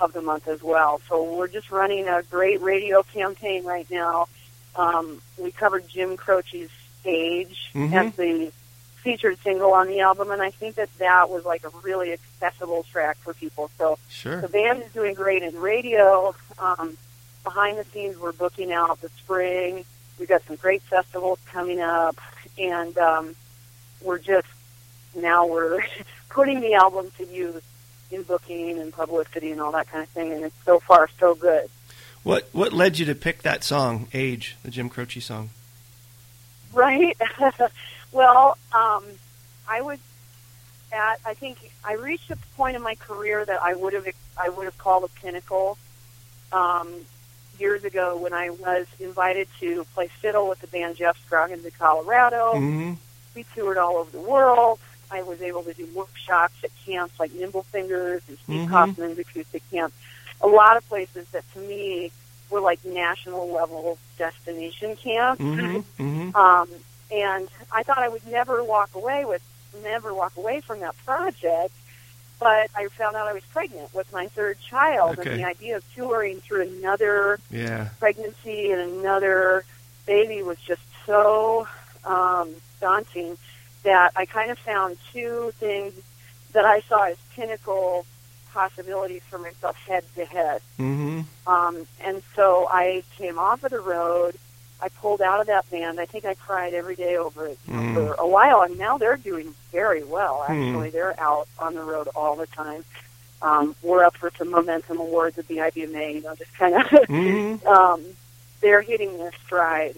of 0.00 0.12
the 0.12 0.20
month 0.22 0.46
as 0.46 0.62
well. 0.62 1.00
So 1.08 1.34
we're 1.36 1.48
just 1.48 1.70
running 1.70 2.06
a 2.06 2.22
great 2.22 2.60
radio 2.60 3.02
campaign 3.02 3.64
right 3.64 3.90
now. 3.90 4.26
Um, 4.76 5.20
we 5.38 5.50
covered 5.52 5.88
Jim 5.88 6.16
Croce's 6.16 6.70
Age 7.04 7.70
Mhm. 7.74 7.92
as 7.92 8.14
the 8.14 8.52
featured 9.02 9.36
single 9.42 9.72
on 9.72 9.88
the 9.88 9.98
album, 10.00 10.30
and 10.30 10.40
I 10.40 10.50
think 10.50 10.76
that 10.76 10.88
that 10.98 11.28
was 11.30 11.44
like 11.44 11.64
a 11.64 11.70
really 11.82 12.12
accessible 12.12 12.84
track 12.92 13.16
for 13.18 13.34
people. 13.34 13.68
So 13.76 13.98
Sure. 14.08 14.40
the 14.40 14.48
band 14.48 14.84
is 14.84 14.92
doing 14.92 15.14
great 15.14 15.42
in 15.42 15.58
radio. 15.60 16.32
Um, 16.60 16.96
behind 17.44 17.78
the 17.78 17.84
scenes, 17.84 18.18
we're 18.18 18.32
booking 18.32 18.72
out 18.72 19.00
the 19.00 19.08
spring. 19.10 19.84
We've 20.18 20.28
got 20.28 20.44
some 20.46 20.56
great 20.56 20.82
festivals 20.82 21.38
coming 21.46 21.80
up, 21.80 22.18
and 22.58 22.96
um, 22.98 23.36
we're 24.00 24.18
just 24.18 24.48
now 25.14 25.46
we're 25.46 25.82
putting 26.28 26.60
the 26.60 26.74
album 26.74 27.10
to 27.18 27.26
use 27.26 27.62
in 28.10 28.22
booking 28.22 28.78
and 28.78 28.92
publicity 28.92 29.50
and 29.50 29.60
all 29.60 29.72
that 29.72 29.88
kind 29.88 30.02
of 30.02 30.08
thing. 30.10 30.32
And 30.32 30.44
it's 30.44 30.64
so 30.64 30.80
far 30.80 31.08
so 31.18 31.34
good. 31.34 31.70
What 32.22 32.48
what 32.52 32.72
led 32.72 32.98
you 32.98 33.06
to 33.06 33.14
pick 33.14 33.42
that 33.42 33.64
song, 33.64 34.08
"Age," 34.12 34.56
the 34.62 34.70
Jim 34.70 34.88
Croce 34.88 35.20
song? 35.20 35.50
Right. 36.72 37.16
well, 38.12 38.56
um, 38.72 39.04
I 39.68 39.80
was 39.80 39.98
at. 40.92 41.18
I 41.26 41.34
think 41.34 41.58
I 41.84 41.94
reached 41.94 42.30
a 42.30 42.36
point 42.56 42.76
in 42.76 42.82
my 42.82 42.94
career 42.94 43.44
that 43.44 43.60
I 43.60 43.74
would 43.74 43.92
have 43.92 44.06
I 44.36 44.50
would 44.50 44.64
have 44.64 44.78
called 44.78 45.04
a 45.04 45.08
pinnacle. 45.20 45.78
Um, 46.52 46.88
years 47.58 47.84
ago, 47.84 48.16
when 48.16 48.32
I 48.32 48.50
was 48.50 48.86
invited 49.00 49.48
to 49.60 49.84
play 49.94 50.08
fiddle 50.08 50.48
with 50.48 50.60
the 50.60 50.66
band 50.66 50.96
Jeff 50.96 51.18
Scroggins 51.24 51.64
in 51.64 51.70
Colorado, 51.72 52.54
Mm-hmm. 52.54 52.92
we 53.34 53.44
toured 53.54 53.78
all 53.78 53.96
over 53.96 54.10
the 54.10 54.20
world. 54.20 54.78
I 55.10 55.22
was 55.22 55.42
able 55.42 55.62
to 55.64 55.74
do 55.74 55.86
workshops 55.94 56.54
at 56.64 56.70
camps 56.86 57.18
like 57.20 57.32
Nimble 57.34 57.64
Fingers 57.64 58.22
and 58.28 58.38
Steve 58.38 58.62
Mhm. 58.62 58.70
Kaufman's 58.70 59.18
acoustic 59.18 59.62
camp. 59.70 59.92
A 60.40 60.46
lot 60.46 60.76
of 60.76 60.88
places 60.88 61.28
that 61.32 61.44
to 61.52 61.58
me 61.60 62.10
were 62.50 62.60
like 62.60 62.84
national 62.84 63.50
level 63.52 63.98
destination 64.18 64.96
camps. 64.96 65.42
Mm-hmm. 65.42 66.02
Mm-hmm. 66.02 66.36
Um, 66.36 66.68
and 67.10 67.48
I 67.70 67.82
thought 67.82 67.98
I 67.98 68.08
would 68.08 68.26
never 68.26 68.64
walk 68.64 68.90
away 68.94 69.24
with, 69.26 69.42
never 69.82 70.14
walk 70.14 70.36
away 70.36 70.60
from 70.60 70.80
that 70.80 70.96
project. 71.04 71.72
But 72.42 72.70
I 72.74 72.88
found 72.88 73.14
out 73.14 73.28
I 73.28 73.32
was 73.34 73.44
pregnant 73.52 73.94
with 73.94 74.12
my 74.12 74.26
third 74.26 74.58
child, 74.60 75.20
Okay. 75.20 75.30
and 75.30 75.40
the 75.40 75.44
idea 75.44 75.76
of 75.76 75.84
touring 75.94 76.40
through 76.40 76.62
another 76.62 77.38
Yeah. 77.52 77.90
pregnancy 78.00 78.72
and 78.72 78.80
another 78.98 79.64
baby 80.06 80.42
was 80.42 80.58
just 80.58 80.82
so 81.06 81.68
um, 82.04 82.52
daunting 82.80 83.38
that 83.84 84.10
I 84.16 84.26
kind 84.26 84.50
of 84.50 84.58
found 84.58 84.96
two 85.12 85.52
things 85.60 85.94
that 86.52 86.64
I 86.64 86.80
saw 86.88 87.04
as 87.04 87.16
pinnacle 87.36 88.06
possibilities 88.52 89.22
for 89.30 89.38
myself 89.38 89.76
head 89.86 90.02
to 90.16 90.24
head. 90.24 90.60
Mm-hmm. 90.80 91.20
Um, 91.48 91.86
and 92.00 92.22
so 92.34 92.66
I 92.68 93.04
came 93.18 93.38
off 93.38 93.62
of 93.62 93.70
the 93.70 93.80
road. 93.80 94.34
I 94.82 94.88
pulled 94.88 95.22
out 95.22 95.40
of 95.40 95.46
that 95.46 95.70
band. 95.70 96.00
I 96.00 96.06
think 96.06 96.24
I 96.24 96.34
cried 96.34 96.74
every 96.74 96.96
day 96.96 97.16
over 97.16 97.46
it 97.46 97.58
Mm. 97.68 97.94
for 97.94 98.14
a 98.14 98.26
while, 98.26 98.62
and 98.62 98.76
now 98.78 98.98
they're 98.98 99.16
doing 99.16 99.54
very 99.70 100.02
well. 100.02 100.42
Hmm. 100.46 100.52
Actually, 100.52 100.90
they're 100.90 101.18
out 101.20 101.46
on 101.58 101.74
the 101.74 101.82
road 101.82 102.08
all 102.16 102.34
the 102.36 102.46
time. 102.48 102.84
Um, 103.42 103.74
we're 103.82 104.04
up 104.04 104.16
for 104.16 104.30
some 104.36 104.50
momentum 104.50 104.98
awards 104.98 105.38
at 105.38 105.46
the 105.48 105.58
IBMA. 105.58 106.14
You 106.14 106.22
know, 106.22 106.34
just 106.34 106.52
kind 106.58 106.74
of 106.74 106.82
Mm-hmm. 107.08 107.66
um, 107.66 108.02
they're 108.60 108.82
hitting 108.82 109.16
their 109.18 109.32
stride. 109.46 109.96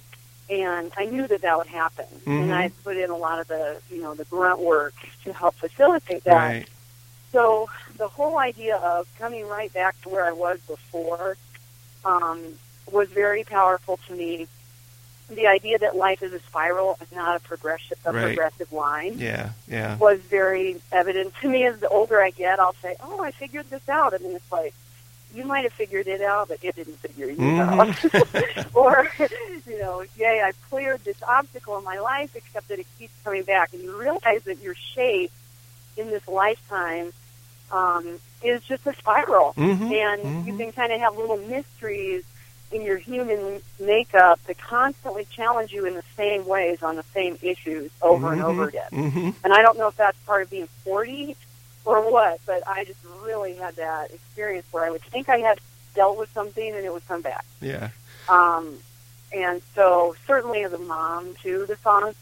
And 0.50 0.92
I 0.98 1.06
knew 1.06 1.26
that 1.26 1.40
that 1.40 1.56
would 1.56 1.66
happen, 1.68 2.04
Mhm. 2.26 2.42
and 2.42 2.54
I 2.54 2.68
put 2.84 2.98
in 2.98 3.08
a 3.08 3.16
lot 3.16 3.40
of 3.40 3.48
the, 3.48 3.78
you 3.90 4.02
know, 4.02 4.14
the 4.14 4.26
grunt 4.26 4.58
work 4.60 4.92
to 5.24 5.32
help 5.32 5.54
facilitate 5.54 6.24
that. 6.24 6.34
Right. 6.48 6.68
So 7.32 7.70
the 7.96 8.08
whole 8.08 8.38
idea 8.38 8.76
of 8.76 9.08
coming 9.18 9.48
right 9.48 9.72
back 9.72 10.00
to 10.02 10.10
where 10.10 10.26
I 10.26 10.32
was 10.32 10.60
before 10.68 11.38
um, 12.04 12.38
was 12.92 13.08
very 13.08 13.42
powerful 13.44 13.98
to 14.08 14.14
me. 14.14 14.46
The 15.30 15.46
idea 15.46 15.78
that 15.78 15.96
life 15.96 16.22
is 16.22 16.32
a 16.34 16.40
spiral 16.40 16.96
and 17.00 17.10
not 17.12 17.36
a 17.36 17.40
progression, 17.40 17.96
a 18.04 18.12
Right. 18.12 18.36
progressive 18.36 18.70
line, 18.72 19.14
Yeah. 19.18 19.50
Yeah. 19.66 19.96
was 19.96 20.18
very 20.20 20.80
evident 20.92 21.34
to 21.40 21.48
me. 21.48 21.66
As 21.66 21.80
the 21.80 21.88
older 21.88 22.20
I 22.22 22.30
get, 22.30 22.60
I'll 22.60 22.74
say, 22.82 22.94
"Oh, 23.00 23.24
I 23.24 23.30
figured 23.30 23.70
this 23.70 23.88
out," 23.88 24.12
and 24.12 24.22
then 24.24 24.32
it's 24.36 24.52
like, 24.52 24.74
"You 25.32 25.44
might 25.44 25.64
have 25.64 25.72
figured 25.72 26.08
it 26.08 26.20
out, 26.20 26.48
but 26.48 26.58
it 26.62 26.76
didn't 26.76 26.98
figure 27.00 27.28
you 27.28 27.36
Mhm. 27.38 27.58
out." 27.58 28.68
or, 28.74 29.08
you 29.66 29.78
know, 29.78 30.04
"Yay, 30.18 30.42
I 30.42 30.52
cleared 30.68 31.02
this 31.04 31.22
obstacle 31.26 31.78
in 31.78 31.84
my 31.84 31.98
life, 32.00 32.36
except 32.36 32.68
that 32.68 32.78
it 32.78 32.86
keeps 32.98 33.14
coming 33.24 33.44
back," 33.44 33.72
and 33.72 33.82
you 33.82 33.96
realize 33.96 34.42
that 34.44 34.58
your 34.58 34.74
shape 34.74 35.32
in 35.96 36.10
this 36.10 36.26
lifetime 36.28 37.12
um, 37.72 38.20
is 38.42 38.62
just 38.64 38.86
a 38.86 38.94
spiral, 38.94 39.54
Mhm. 39.56 39.90
and 39.90 40.46
you 40.46 40.52
Mhm. 40.52 40.56
can 40.58 40.72
kind 40.72 40.92
of 40.92 41.00
have 41.00 41.16
little 41.16 41.38
mysteries 41.38 42.24
in 42.74 42.82
your 42.82 42.96
human 42.98 43.62
makeup 43.78 44.40
that 44.46 44.58
constantly 44.58 45.24
challenge 45.30 45.72
you 45.72 45.86
in 45.86 45.94
the 45.94 46.02
same 46.16 46.44
ways 46.44 46.82
on 46.82 46.96
the 46.96 47.04
same 47.14 47.38
issues 47.40 47.90
over 48.02 48.32
and 48.32 48.42
over 48.42 48.68
again. 48.68 48.90
Mm-hmm. 48.90 49.30
And 49.44 49.52
I 49.52 49.62
don't 49.62 49.78
know 49.78 49.86
if 49.86 49.96
that's 49.96 50.18
part 50.26 50.42
of 50.42 50.50
being 50.50 50.66
40 50.84 51.36
or 51.84 52.10
what, 52.10 52.40
but 52.46 52.66
I 52.66 52.84
just 52.84 52.98
really 53.22 53.54
had 53.54 53.76
that 53.76 54.10
experience 54.10 54.66
where 54.72 54.84
I 54.84 54.90
would 54.90 55.02
think 55.02 55.28
I 55.28 55.38
had 55.38 55.60
dealt 55.94 56.18
with 56.18 56.32
something 56.32 56.74
and 56.74 56.84
it 56.84 56.92
would 56.92 57.06
come 57.06 57.22
back. 57.22 57.44
Yeah. 57.60 57.90
Um, 58.28 58.76
and 59.32 59.62
so 59.76 60.16
certainly 60.26 60.64
as 60.64 60.72
a 60.72 60.78
mom 60.78 61.34
too, 61.42 61.66
the 61.66 61.76
song 61.76 62.12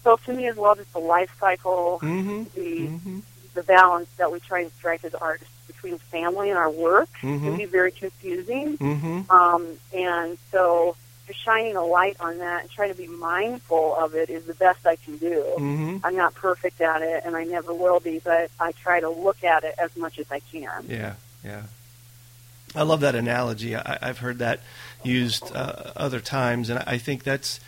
spoke 0.00 0.24
to 0.24 0.32
me 0.32 0.46
as 0.46 0.56
well, 0.56 0.76
just 0.76 0.92
the 0.94 0.98
life 0.98 1.30
cycle, 1.38 1.98
Mm-hmm. 2.02 2.44
the 2.58 2.88
Mm-hmm. 2.88 3.18
the 3.54 3.62
balance 3.64 4.08
that 4.16 4.32
we 4.32 4.40
try 4.40 4.60
and 4.62 4.72
strike 4.72 5.04
as 5.04 5.14
artists 5.14 5.52
between 5.68 5.98
family 5.98 6.50
and 6.50 6.58
our 6.58 6.70
work 6.70 7.08
Mhm. 7.22 7.40
can 7.40 7.56
be 7.56 7.64
very 7.66 7.92
confusing. 7.92 8.76
Mm-hmm. 8.78 9.30
Um, 9.30 9.78
and 9.94 10.36
so 10.50 10.96
just 11.28 11.44
shining 11.44 11.76
a 11.76 11.84
light 11.84 12.16
on 12.20 12.38
that 12.38 12.62
and 12.62 12.70
trying 12.70 12.88
to 12.88 12.96
be 12.96 13.06
mindful 13.06 13.94
of 13.94 14.14
it 14.16 14.30
is 14.30 14.44
the 14.46 14.54
best 14.54 14.84
I 14.86 14.96
can 14.96 15.18
do. 15.18 15.44
Mm-hmm. 15.58 15.98
I'm 16.02 16.16
not 16.16 16.34
perfect 16.34 16.80
at 16.80 17.02
it, 17.02 17.22
and 17.24 17.36
I 17.36 17.44
never 17.44 17.72
will 17.72 18.00
be, 18.00 18.18
but 18.18 18.50
I 18.58 18.72
try 18.72 18.98
to 18.98 19.08
look 19.10 19.44
at 19.44 19.62
it 19.62 19.74
as 19.78 19.94
much 19.96 20.18
as 20.18 20.26
I 20.32 20.40
can. 20.40 20.86
Yeah, 20.88 21.14
yeah. 21.44 21.62
I 22.74 22.82
love 22.82 23.00
that 23.00 23.14
analogy. 23.14 23.76
I, 23.76 23.98
I've 24.02 24.18
heard 24.18 24.38
that 24.38 24.60
used 25.04 25.44
uh, 25.54 25.92
other 25.96 26.20
times, 26.20 26.68
and 26.70 26.82
I 26.86 26.98
think 26.98 27.22
that's 27.24 27.60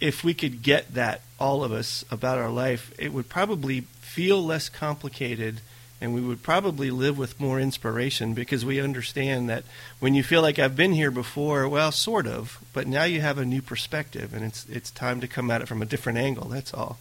if 0.00 0.24
we 0.24 0.34
could 0.34 0.62
get 0.62 0.94
that 0.94 1.22
all 1.38 1.62
of 1.64 1.72
us 1.72 2.04
about 2.10 2.38
our 2.38 2.50
life, 2.50 2.92
it 2.98 3.12
would 3.12 3.28
probably 3.28 3.82
feel 4.00 4.44
less 4.44 4.68
complicated, 4.68 5.60
and 6.00 6.14
we 6.14 6.20
would 6.20 6.42
probably 6.42 6.90
live 6.90 7.18
with 7.18 7.40
more 7.40 7.58
inspiration 7.60 8.34
because 8.34 8.64
we 8.64 8.80
understand 8.80 9.48
that 9.48 9.64
when 9.98 10.14
you 10.14 10.22
feel 10.22 10.42
like 10.42 10.58
I've 10.58 10.76
been 10.76 10.92
here 10.92 11.10
before, 11.10 11.68
well, 11.68 11.90
sort 11.90 12.26
of, 12.26 12.60
but 12.72 12.86
now 12.86 13.04
you 13.04 13.20
have 13.20 13.38
a 13.38 13.44
new 13.44 13.62
perspective, 13.62 14.32
and 14.32 14.44
it's 14.44 14.64
it's 14.68 14.90
time 14.90 15.20
to 15.20 15.28
come 15.28 15.50
at 15.50 15.60
it 15.62 15.68
from 15.68 15.82
a 15.82 15.86
different 15.86 16.18
angle. 16.18 16.48
That's 16.48 16.72
all. 16.72 16.98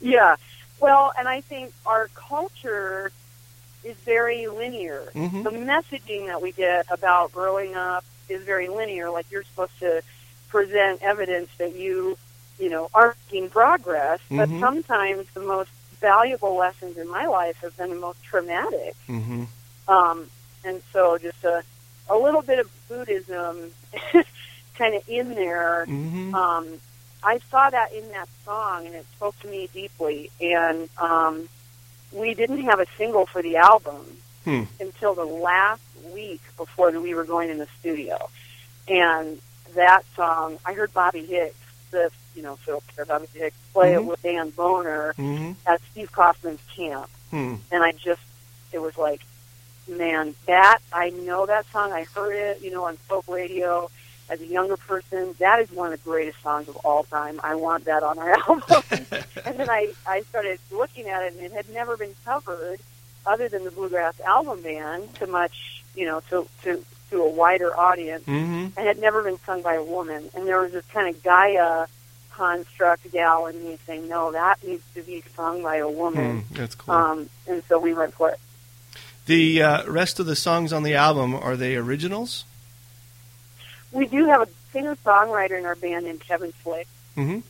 Yeah. 0.00 0.36
Well, 0.80 1.12
and 1.18 1.28
I 1.28 1.40
think 1.42 1.72
our 1.86 2.08
culture 2.14 3.12
is 3.84 3.96
very 3.98 4.46
linear. 4.48 5.10
Mhm. 5.14 5.44
The 5.44 5.50
messaging 5.50 6.26
that 6.26 6.42
we 6.42 6.52
get 6.52 6.86
about 6.90 7.32
growing 7.32 7.74
up 7.76 8.04
is 8.28 8.42
very 8.42 8.68
linear. 8.68 9.10
Like 9.10 9.26
you're 9.30 9.44
supposed 9.44 9.78
to 9.80 10.02
present 10.48 11.02
evidence 11.02 11.50
that 11.58 11.76
you, 11.76 12.18
you 12.58 12.70
know, 12.70 12.90
are 12.94 13.14
making 13.30 13.50
progress. 13.50 14.20
But 14.30 14.48
Mhm. 14.48 14.60
sometimes 14.60 15.26
the 15.34 15.40
most 15.40 15.70
valuable 16.00 16.56
lessons 16.56 16.96
in 16.96 17.08
my 17.08 17.26
life 17.26 17.56
have 17.62 17.76
been 17.76 17.90
the 17.90 17.96
most 17.96 18.22
traumatic. 18.22 18.94
Mm-hmm. 19.08 19.44
Um, 19.88 20.26
and 20.64 20.82
so 20.92 21.18
just 21.18 21.42
a, 21.44 21.62
a 22.08 22.16
little 22.16 22.42
bit 22.42 22.58
of 22.58 22.70
Buddhism 22.88 23.70
kind 24.76 24.94
of 24.94 25.08
in 25.08 25.34
there. 25.34 25.84
Mm-hmm. 25.88 26.34
Um, 26.34 26.66
I 27.22 27.38
saw 27.50 27.68
that 27.68 27.92
in 27.92 28.08
that 28.10 28.28
song, 28.44 28.86
and 28.86 28.94
it 28.94 29.06
spoke 29.16 29.38
to 29.40 29.48
me 29.48 29.68
deeply. 29.72 30.30
And 30.40 30.88
um, 30.98 31.48
we 32.12 32.34
didn't 32.34 32.62
have 32.62 32.80
a 32.80 32.86
single 32.96 33.26
for 33.26 33.42
the 33.42 33.56
album 33.56 34.16
Hmm. 34.44 34.62
until 34.80 35.14
the 35.14 35.24
last 35.24 35.82
week 36.14 36.40
before 36.56 36.90
that 36.90 37.00
we 37.00 37.14
were 37.14 37.24
going 37.24 37.50
in 37.50 37.58
the 37.58 37.68
studio. 37.78 38.30
And 38.88 39.38
that 39.74 40.02
song, 40.16 40.58
I 40.64 40.72
heard 40.72 40.94
Bobby 40.94 41.26
Hicks, 41.26 41.54
the 41.90 42.10
you 42.34 42.42
know 42.42 42.56
Phil 42.56 42.82
Kerr, 42.96 43.04
Bobby 43.04 43.26
Hicks, 43.34 43.56
play 43.72 43.92
Mhm. 43.92 43.94
it 43.96 44.04
with 44.06 44.22
Dan 44.22 44.50
Boner 44.50 45.14
Mm-hmm. 45.18 45.52
at 45.66 45.80
Steve 45.90 46.10
Kaufman's 46.12 46.60
camp 46.76 47.08
Hmm. 47.30 47.56
and 47.70 47.82
I 47.82 47.92
just 47.92 48.20
it 48.72 48.80
was 48.80 48.96
like, 48.96 49.20
man, 49.88 50.34
that 50.46 50.78
I 50.92 51.10
know 51.10 51.46
that 51.46 51.66
song. 51.72 51.92
I 51.92 52.04
heard 52.04 52.34
it, 52.34 52.62
you 52.62 52.70
know, 52.70 52.84
on 52.84 52.96
folk 52.96 53.24
radio 53.28 53.90
as 54.28 54.40
a 54.40 54.46
younger 54.46 54.76
person. 54.76 55.34
That 55.40 55.58
is 55.60 55.70
one 55.72 55.92
of 55.92 55.98
the 56.02 56.08
greatest 56.08 56.40
songs 56.42 56.68
of 56.68 56.76
all 56.84 57.02
time. 57.04 57.40
I 57.42 57.56
want 57.56 57.86
that 57.86 58.02
on 58.04 58.18
our 58.18 58.30
album. 58.48 58.62
and 59.44 59.58
then 59.58 59.68
I 59.70 59.92
I 60.06 60.22
started 60.22 60.58
looking 60.70 61.08
at 61.08 61.22
it, 61.24 61.32
and 61.34 61.42
it 61.46 61.52
had 61.52 61.68
never 61.70 61.96
been 61.96 62.14
covered, 62.24 62.78
other 63.26 63.48
than 63.48 63.64
the 63.64 63.70
bluegrass 63.72 64.20
album 64.20 64.62
band, 64.62 65.12
to 65.16 65.26
much, 65.26 65.82
you 65.96 66.06
know, 66.06 66.20
to 66.30 66.46
to 66.62 66.84
to 67.10 67.22
a 67.22 67.28
wider 67.28 67.76
audience, 67.76 68.24
Mm-hmm. 68.26 68.78
and 68.78 68.86
had 68.86 69.00
never 69.00 69.24
been 69.24 69.38
sung 69.44 69.62
by 69.62 69.74
a 69.74 69.82
woman. 69.82 70.30
And 70.34 70.46
there 70.46 70.60
was 70.60 70.70
this 70.72 70.84
kind 70.92 71.08
of 71.12 71.20
Gaia 71.24 71.86
construct 72.40 73.10
gal 73.12 73.46
in 73.46 73.62
me 73.62 73.76
saying, 73.86 74.08
no, 74.08 74.32
that 74.32 74.64
needs 74.66 74.82
to 74.94 75.02
be 75.02 75.22
sung 75.36 75.62
by 75.62 75.76
a 75.76 75.88
woman. 75.88 76.40
Hmm. 76.40 76.54
That's 76.54 76.74
cool. 76.74 76.94
Um, 76.94 77.28
and 77.46 77.62
so 77.68 77.78
we 77.78 77.92
went 77.92 78.14
for 78.14 78.30
it. 78.30 78.40
The 79.26 79.62
uh, 79.62 79.90
rest 79.90 80.18
of 80.18 80.24
the 80.26 80.34
songs 80.36 80.72
on 80.72 80.82
the 80.82 80.94
album 80.94 81.34
are 81.34 81.54
they 81.54 81.76
originals? 81.76 82.44
We 83.92 84.06
do 84.06 84.24
have 84.26 84.40
a 84.40 84.48
singer 84.72 84.96
songwriter 85.04 85.58
in 85.58 85.66
our 85.66 85.74
band 85.76 86.06
named 86.06 86.20
Kevin 86.20 86.52
Flick 86.52 86.86
Mm-hmm. 87.16 87.40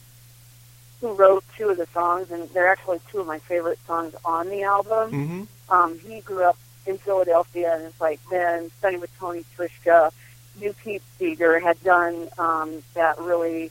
who 1.00 1.12
wrote 1.12 1.44
two 1.56 1.68
of 1.68 1.76
the 1.76 1.86
songs, 1.92 2.30
and 2.32 2.48
they're 2.50 2.72
actually 2.72 2.98
two 3.10 3.20
of 3.20 3.26
my 3.26 3.38
favorite 3.40 3.78
songs 3.86 4.14
on 4.24 4.48
the 4.48 4.62
album. 4.64 5.12
Mm-hmm. 5.12 5.72
Um, 5.72 5.98
he 6.00 6.20
grew 6.20 6.42
up 6.44 6.58
in 6.86 6.98
Philadelphia, 6.98 7.74
and 7.76 7.84
it's 7.84 8.00
like 8.00 8.18
then 8.30 8.70
studying 8.78 9.00
with 9.00 9.16
Tony 9.18 9.44
Trischka. 9.56 10.10
New 10.58 10.72
Pete 10.72 11.02
Seeger 11.18 11.60
had 11.60 11.80
done 11.84 12.28
um, 12.38 12.82
that 12.94 13.18
really 13.20 13.70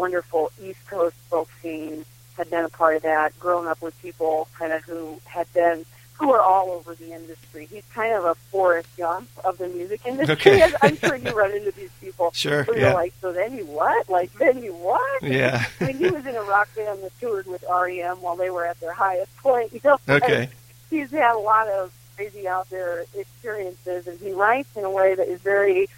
wonderful 0.00 0.50
East 0.62 0.84
Coast 0.88 1.14
folk 1.28 1.48
scene, 1.62 2.04
had 2.36 2.48
been 2.50 2.64
a 2.64 2.68
part 2.70 2.96
of 2.96 3.02
that, 3.02 3.38
grown 3.38 3.66
up 3.66 3.82
with 3.82 4.00
people 4.00 4.48
kind 4.58 4.72
of 4.72 4.82
who 4.84 5.20
had 5.26 5.52
been 5.52 5.84
who 6.14 6.32
are 6.32 6.40
all 6.42 6.70
over 6.70 6.94
the 6.94 7.14
industry. 7.14 7.64
He's 7.64 7.84
kind 7.94 8.12
of 8.14 8.24
a 8.26 8.34
Forrest 8.50 8.88
Gump 8.98 9.26
of 9.42 9.56
the 9.56 9.68
music 9.68 10.02
industry. 10.04 10.34
Okay. 10.34 10.70
I'm 10.82 10.96
sure 10.98 11.16
you 11.16 11.30
run 11.30 11.52
into 11.52 11.70
these 11.72 11.90
people. 12.00 12.30
Sure, 12.34 12.64
Where 12.64 12.76
yeah. 12.78 12.84
you're 12.88 12.94
like, 12.94 13.14
so 13.20 13.32
then 13.32 13.56
you 13.56 13.64
what? 13.64 14.08
Like 14.08 14.30
then 14.34 14.62
you 14.62 14.72
what? 14.74 15.22
Yeah. 15.22 15.64
I 15.80 15.84
mean, 15.86 15.96
he 15.96 16.10
was 16.10 16.24
in 16.26 16.36
a 16.36 16.42
rock 16.42 16.68
band 16.76 17.02
that 17.02 17.18
toured 17.18 17.46
with 17.46 17.64
REM 17.68 18.20
while 18.20 18.36
they 18.36 18.50
were 18.50 18.66
at 18.66 18.78
their 18.80 18.92
highest 18.92 19.34
point. 19.38 19.72
You 19.74 19.80
know, 19.84 19.98
Okay. 20.08 20.42
And 20.42 20.50
he's 20.90 21.10
had 21.10 21.34
a 21.34 21.38
lot 21.38 21.68
of 21.68 21.92
crazy 22.16 22.46
out 22.46 22.68
there 22.68 23.04
experiences, 23.16 24.06
and 24.06 24.18
he 24.20 24.32
writes 24.32 24.68
in 24.76 24.84
a 24.84 24.90
way 24.90 25.14
that 25.14 25.26
is 25.26 25.40
very 25.40 25.88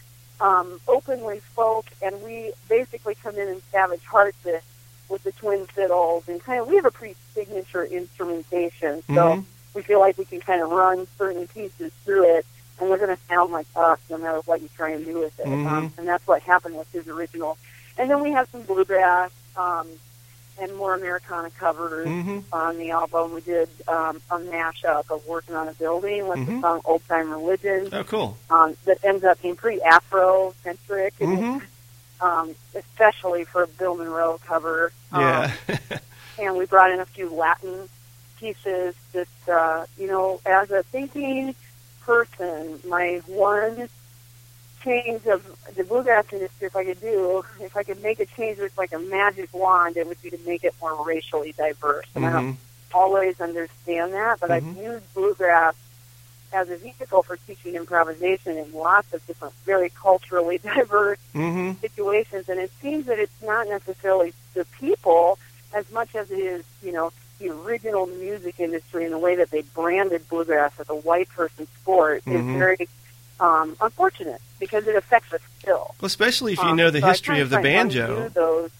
um, 0.42 0.80
openly 0.88 1.38
folk. 1.54 1.86
And 2.02 2.22
we 2.22 2.52
basically 2.68 3.14
come 3.14 3.36
in 3.36 3.48
and 3.48 3.62
savage 3.70 4.04
hearts 4.04 4.44
it 4.44 4.62
with 5.08 5.22
the 5.24 5.32
twin 5.32 5.66
fiddles, 5.66 6.24
and 6.28 6.42
kind 6.42 6.60
of 6.60 6.68
we 6.68 6.76
have 6.76 6.86
a 6.86 6.90
pretty 6.90 7.16
signature 7.34 7.84
instrumentation. 7.84 9.02
So 9.14 9.36
Mhm. 9.36 9.44
we 9.74 9.82
feel 9.82 10.00
like 10.00 10.18
we 10.18 10.24
can 10.24 10.40
kind 10.40 10.62
of 10.62 10.70
run 10.70 11.06
certain 11.18 11.46
pieces 11.48 11.92
through 12.04 12.24
it, 12.36 12.46
and 12.78 12.90
they're 12.90 12.98
going 12.98 13.14
to 13.14 13.22
sound 13.28 13.52
like 13.52 13.66
us 13.76 13.98
no 14.10 14.18
matter 14.18 14.40
what 14.46 14.60
you 14.62 14.68
try 14.76 14.90
and 14.90 15.04
do 15.04 15.18
with 15.20 15.38
it. 15.38 15.46
Mhm. 15.46 15.66
Um, 15.66 15.92
and 15.98 16.08
that's 16.08 16.26
what 16.26 16.42
happened 16.42 16.76
with 16.76 16.90
his 16.92 17.06
original. 17.08 17.58
And 17.98 18.10
then 18.10 18.22
we 18.22 18.32
have 18.32 18.48
some 18.50 18.62
bluegrass 18.62 19.30
um, 19.56 19.86
and 20.62 20.76
more 20.76 20.94
Americana 20.94 21.50
covers 21.50 22.06
Mhm. 22.06 22.44
on 22.52 22.78
the 22.78 22.90
album. 22.92 23.34
We 23.34 23.40
did 23.40 23.68
um, 23.88 24.22
a 24.30 24.38
mashup 24.38 25.10
of 25.10 25.26
Working 25.26 25.56
on 25.56 25.68
a 25.68 25.72
Building 25.72 26.28
with 26.28 26.38
Mhm. 26.38 26.46
the 26.46 26.60
song 26.60 26.80
Old 26.84 27.06
Time 27.08 27.30
Religion 27.30 27.88
Oh, 27.92 28.04
cool. 28.04 28.36
um, 28.48 28.76
that 28.84 28.98
ends 29.04 29.24
up 29.24 29.42
being 29.42 29.56
pretty 29.56 29.82
Afro-centric, 29.82 31.14
and 31.20 31.42
Mhm. 31.42 31.62
um, 32.20 32.54
especially 32.76 33.44
for 33.44 33.64
a 33.64 33.66
Bill 33.66 33.96
Monroe 33.96 34.38
cover. 34.46 34.92
Um, 35.10 35.20
Yeah. 35.20 35.52
and 36.38 36.56
we 36.56 36.64
brought 36.66 36.92
in 36.92 37.00
a 37.00 37.06
few 37.06 37.28
Latin 37.28 37.88
pieces 38.38 38.94
that, 39.12 39.28
uh, 39.48 39.86
you 39.98 40.06
know, 40.06 40.40
as 40.46 40.70
a 40.70 40.84
thinking 40.84 41.54
person, 42.02 42.80
my 42.86 43.20
one 43.26 43.88
change 44.84 45.26
of 45.26 45.42
the 45.76 45.84
bluegrass 45.84 46.24
industry, 46.32 46.66
if 46.66 46.76
I 46.76 46.84
could 46.84 47.00
do, 47.00 47.44
if 47.60 47.76
I 47.76 47.82
could 47.82 48.02
make 48.02 48.20
a 48.20 48.26
change 48.26 48.58
with 48.58 48.76
like 48.76 48.92
a 48.92 48.98
magic 48.98 49.52
wand, 49.52 49.96
it 49.96 50.06
would 50.06 50.20
be 50.22 50.30
to 50.30 50.38
make 50.46 50.64
it 50.64 50.74
more 50.80 51.04
racially 51.04 51.52
diverse. 51.56 52.06
And 52.14 52.24
I 52.26 52.30
don't 52.32 52.58
always 52.94 53.40
understand 53.40 54.12
that, 54.12 54.40
but 54.40 54.50
I've 54.50 54.64
Mhm. 54.64 54.76
used 54.82 55.14
bluegrass 55.14 55.74
as 56.52 56.68
a 56.68 56.76
vehicle 56.76 57.22
for 57.22 57.36
teaching 57.46 57.74
improvisation 57.76 58.58
in 58.58 58.72
lots 58.72 59.12
of 59.14 59.26
different, 59.26 59.54
very 59.64 59.90
culturally 59.90 60.58
diverse 60.62 61.18
Mhm. 61.34 61.80
situations, 61.80 62.48
and 62.48 62.60
it 62.60 62.70
seems 62.80 63.06
that 63.06 63.18
it's 63.18 63.40
not 63.42 63.68
necessarily 63.68 64.34
the 64.54 64.64
people 64.78 65.38
as 65.72 65.90
much 65.90 66.14
as 66.14 66.30
it 66.30 66.38
is, 66.38 66.64
you 66.82 66.92
know, 66.92 67.10
the 67.38 67.48
original 67.48 68.06
music 68.06 68.60
industry 68.60 69.04
and 69.04 69.12
the 69.12 69.18
way 69.18 69.34
that 69.36 69.50
they 69.50 69.62
branded 69.62 70.28
bluegrass 70.28 70.72
as 70.78 70.88
a 70.90 70.94
white 70.94 71.28
person 71.30 71.66
sport 71.80 72.22
Mhm. 72.26 72.34
is 72.34 72.44
very 72.58 72.88
um, 73.42 73.76
unfortunate 73.80 74.40
because 74.60 74.86
it 74.86 74.94
affects 74.94 75.32
us 75.32 75.40
still. 75.58 75.94
Well, 76.00 76.06
especially 76.06 76.52
if 76.52 76.60
you 76.60 76.68
Um, 76.68 76.76
know 76.76 76.90
the 76.90 77.00
so 77.00 77.08
history 77.08 77.36
kinda 77.36 77.50
the 77.56 77.60
banjo. 77.60 78.28
Those. 78.28 78.70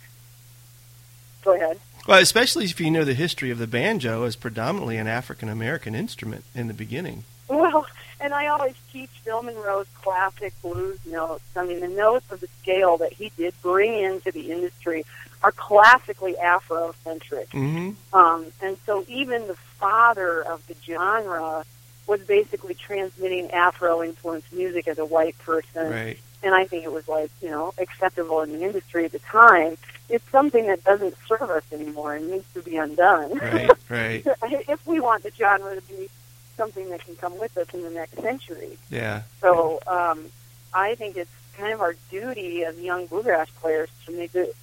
Go 1.44 1.54
ahead. 1.54 1.80
Well, 2.06 2.20
especially 2.20 2.64
if 2.66 2.80
you 2.80 2.90
know 2.90 3.04
the 3.04 3.14
history 3.14 3.50
of 3.50 3.58
the 3.58 3.66
banjo 3.66 4.22
as 4.24 4.36
predominantly 4.36 4.96
an 4.96 5.08
African 5.08 5.48
American 5.48 5.94
instrument 5.94 6.44
in 6.54 6.68
the 6.68 6.74
beginning. 6.74 7.24
Well, 7.48 7.86
and 8.20 8.32
I 8.32 8.46
always 8.46 8.74
teach 8.92 9.10
Bill 9.24 9.42
Monroe's 9.42 9.88
classic 10.00 10.52
blues 10.62 11.00
notes. 11.06 11.44
I 11.56 11.64
mean, 11.66 11.80
the 11.80 11.88
notes 11.88 12.30
of 12.30 12.38
the 12.40 12.48
scale 12.60 12.96
that 12.98 13.12
he 13.12 13.32
did 13.36 13.54
bring 13.62 13.98
into 13.98 14.30
the 14.30 14.52
industry 14.52 15.04
are 15.42 15.50
classically 15.52 16.34
Afrocentric. 16.34 17.48
Mhm. 17.48 17.96
Um, 18.12 18.46
and 18.60 18.76
so 18.86 19.04
even 19.08 19.48
the 19.48 19.56
father 19.80 20.40
of 20.42 20.64
the 20.68 20.76
genre 20.86 21.64
was 22.06 22.20
basically 22.22 22.74
transmitting 22.74 23.50
Afro-influenced 23.50 24.52
music 24.52 24.88
as 24.88 24.98
a 24.98 25.04
white 25.04 25.38
person. 25.38 25.90
Right. 25.90 26.18
And 26.42 26.54
I 26.54 26.64
think 26.64 26.84
it 26.84 26.92
was 26.92 27.06
like, 27.06 27.30
you 27.40 27.50
know, 27.50 27.72
acceptable 27.78 28.40
in 28.40 28.52
the 28.52 28.62
industry 28.62 29.04
at 29.04 29.12
the 29.12 29.20
time. 29.20 29.76
It's 30.08 30.28
something 30.30 30.66
that 30.66 30.82
doesn't 30.82 31.14
serve 31.28 31.42
us 31.42 31.62
anymore 31.72 32.16
and 32.16 32.30
needs 32.30 32.52
to 32.54 32.62
be 32.62 32.76
undone. 32.76 33.38
Right. 33.38 33.70
Right. 33.88 34.26
if 34.70 34.86
we 34.86 35.00
want 35.00 35.22
the 35.22 35.30
genre 35.36 35.74
to 35.74 35.82
be 35.82 36.08
something 36.56 36.88
that 36.88 37.04
can 37.04 37.14
come 37.16 37.38
with 37.38 37.54
us 37.58 37.68
in 37.74 37.82
the 37.82 37.90
next 37.90 38.14
century. 38.22 38.78
Yeah. 38.90 39.22
So 39.42 39.80
um, 39.86 40.30
I 40.72 40.94
think 40.94 41.18
it's 41.18 41.30
kind 41.58 41.74
of 41.74 41.82
our 41.82 41.94
duty 42.10 42.64
as 42.64 42.78
young 42.78 43.06
bluegrass 43.06 43.50
players 43.60 43.90
to 44.06 44.12
make 44.12 44.34
it 44.34 44.56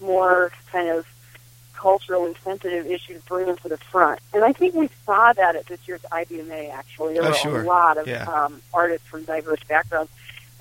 more 0.00 0.50
kind 0.72 0.88
of 0.88 1.06
culturally 1.74 2.34
sensitive 2.44 2.86
issues 2.86 3.22
bring 3.22 3.46
them 3.46 3.56
to 3.58 3.68
the 3.68 3.76
front. 3.78 4.20
And 4.32 4.44
I 4.44 4.52
think 4.52 4.74
we 4.74 4.88
saw 5.04 5.32
that 5.32 5.56
at 5.56 5.66
this 5.66 5.80
year's 5.86 6.02
IBMA, 6.12 6.70
actually. 6.72 7.14
There 7.14 7.24
Oh, 7.24 7.28
were 7.28 7.34
sure. 7.34 7.62
a 7.62 7.64
lot 7.66 7.98
of 7.98 8.06
Yeah. 8.06 8.24
um, 8.24 8.62
artists 8.72 9.06
from 9.06 9.24
diverse 9.24 9.60
backgrounds. 9.68 10.10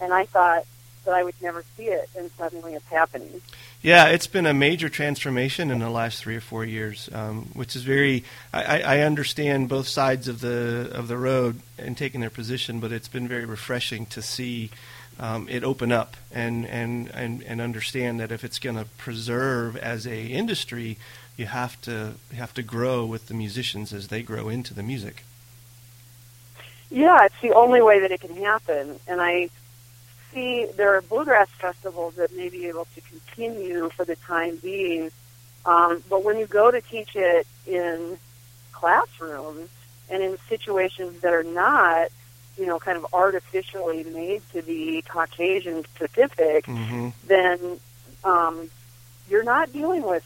And 0.02 0.14
I 0.14 0.26
thought 0.26 0.66
that 1.06 1.14
I 1.16 1.24
would 1.24 1.36
never 1.42 1.64
see 1.78 1.86
it, 1.86 2.10
and 2.16 2.30
suddenly 2.38 2.74
it's 2.76 2.88
happening. 2.88 3.42
Yeah, 3.82 4.06
it's 4.10 4.28
been 4.28 4.46
a 4.46 4.54
major 4.54 4.88
transformation 4.90 5.72
in 5.72 5.80
the 5.80 5.90
last 5.90 6.20
three 6.22 6.36
or 6.36 6.42
four 6.42 6.64
years, 6.64 7.10
um, 7.12 7.50
which 7.54 7.76
is 7.76 7.82
very. 7.82 8.24
I, 8.54 8.64
I 8.64 8.80
I 8.80 9.00
understand 9.00 9.68
both 9.70 9.88
sides 9.88 10.28
of 10.28 10.42
the 10.42 10.92
of 10.94 11.08
the 11.08 11.18
road 11.18 11.62
and 11.80 11.98
taking 11.98 12.22
their 12.22 12.30
position, 12.30 12.80
but 12.80 12.92
it's 12.92 13.08
been 13.08 13.28
very 13.28 13.46
refreshing 13.46 14.06
to 14.08 14.22
see 14.22 14.70
um, 15.20 15.48
it 15.50 15.64
open 15.64 15.92
up 15.92 16.16
and 16.32 16.66
and 16.66 17.10
and 17.14 17.44
and 17.44 17.62
understand 17.62 18.20
that 18.20 18.32
if 18.32 18.44
it's 18.44 18.60
going 18.60 18.78
to 18.78 18.86
preserve 18.98 19.76
as 19.78 20.08
a 20.08 20.26
industry, 20.26 20.98
you 21.38 21.46
have 21.46 21.80
to 21.82 22.14
you 22.32 22.38
have 22.38 22.54
to 22.56 22.64
grow 22.64 23.06
with 23.06 23.28
the 23.28 23.34
musicians 23.34 23.94
as 23.94 24.08
they 24.08 24.22
grow 24.22 24.50
into 24.50 24.74
the 24.74 24.84
music. 24.84 25.24
Yeah, 26.90 27.26
it's 27.26 27.40
the 27.42 27.54
only 27.54 27.82
way 27.82 28.02
that 28.02 28.12
it 28.12 28.20
can 28.20 28.36
happen. 28.36 29.00
And 29.08 29.22
I 29.22 29.50
see 30.34 30.66
there 30.76 30.96
are 30.96 31.02
bluegrass 31.02 31.50
festivals 31.50 32.16
that 32.16 32.36
may 32.36 32.50
be 32.50 32.66
able 32.68 32.86
to 32.96 33.02
continue 33.02 33.90
for 33.90 34.04
the 34.04 34.18
time 34.18 34.58
being. 34.58 35.10
Um, 35.66 36.04
but 36.10 36.24
when 36.24 36.38
you 36.38 36.48
go 36.48 36.70
to 36.70 36.82
teach 36.82 37.16
it 37.16 37.48
in 37.66 38.18
classrooms 38.72 39.70
and 40.10 40.22
in 40.22 40.38
situations 40.50 41.22
that 41.22 41.34
are 41.34 41.44
not, 41.44 42.10
you 42.58 42.66
know, 42.66 42.80
kind 42.80 42.98
of 42.98 43.06
artificially 43.14 44.04
made 44.04 44.42
to 44.54 44.62
be 44.62 45.02
Caucasian 45.08 45.84
specific, 45.96 46.66
hmm 46.66 47.10
then 47.28 47.80
um, 48.24 48.70
you're 49.30 49.44
not 49.44 49.72
dealing 49.72 50.04
with. 50.04 50.24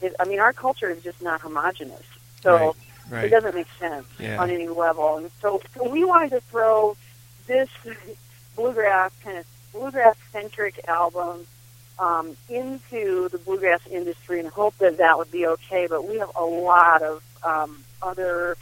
It, 0.00 0.14
I 0.18 0.24
mean, 0.24 0.40
our 0.40 0.52
culture 0.52 0.90
is 0.90 1.02
just 1.02 1.20
not 1.22 1.40
homogenous. 1.40 2.02
So 2.42 2.74
Right, 3.10 3.24
it 3.26 3.28
doesn't 3.28 3.54
make 3.54 3.68
sense 3.78 4.06
Yeah. 4.18 4.40
on 4.40 4.50
any 4.50 4.68
level. 4.68 5.18
And 5.18 5.30
so, 5.40 5.60
so 5.74 5.88
we 5.88 6.04
wanted 6.04 6.30
to 6.30 6.40
throw 6.42 6.96
this 7.46 7.68
bluegrass 8.56 9.12
kind 9.22 9.38
of 9.38 9.44
bluegrass 9.72 10.16
centric 10.32 10.80
album 10.88 11.46
um, 11.98 12.36
into 12.48 13.28
the 13.28 13.38
bluegrass 13.38 13.80
industry 13.90 14.40
and 14.40 14.48
hope 14.48 14.76
that 14.78 14.96
that 14.98 15.18
would 15.18 15.30
be 15.30 15.46
okay. 15.46 15.86
But 15.86 16.08
we 16.08 16.18
have 16.18 16.30
a 16.34 16.44
lot 16.44 17.02
of 17.02 17.22
um, 17.42 17.84
other 18.02 18.56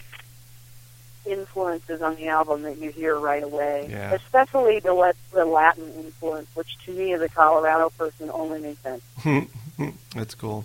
influences 1.26 2.02
on 2.02 2.16
the 2.16 2.28
album 2.28 2.62
that 2.62 2.78
you 2.78 2.90
hear 2.90 3.18
right 3.18 3.42
away, 3.42 3.88
Yeah. 3.90 4.12
especially 4.12 4.80
the, 4.80 5.14
the 5.32 5.44
Latin 5.44 5.92
influence, 5.94 6.48
which 6.54 6.76
to 6.86 6.92
me 6.92 7.12
as 7.12 7.20
a 7.20 7.28
Colorado 7.28 7.90
person 7.90 8.30
only 8.32 8.60
makes 8.60 8.80
sense. 8.80 9.02
That's 10.14 10.34
cool. 10.34 10.64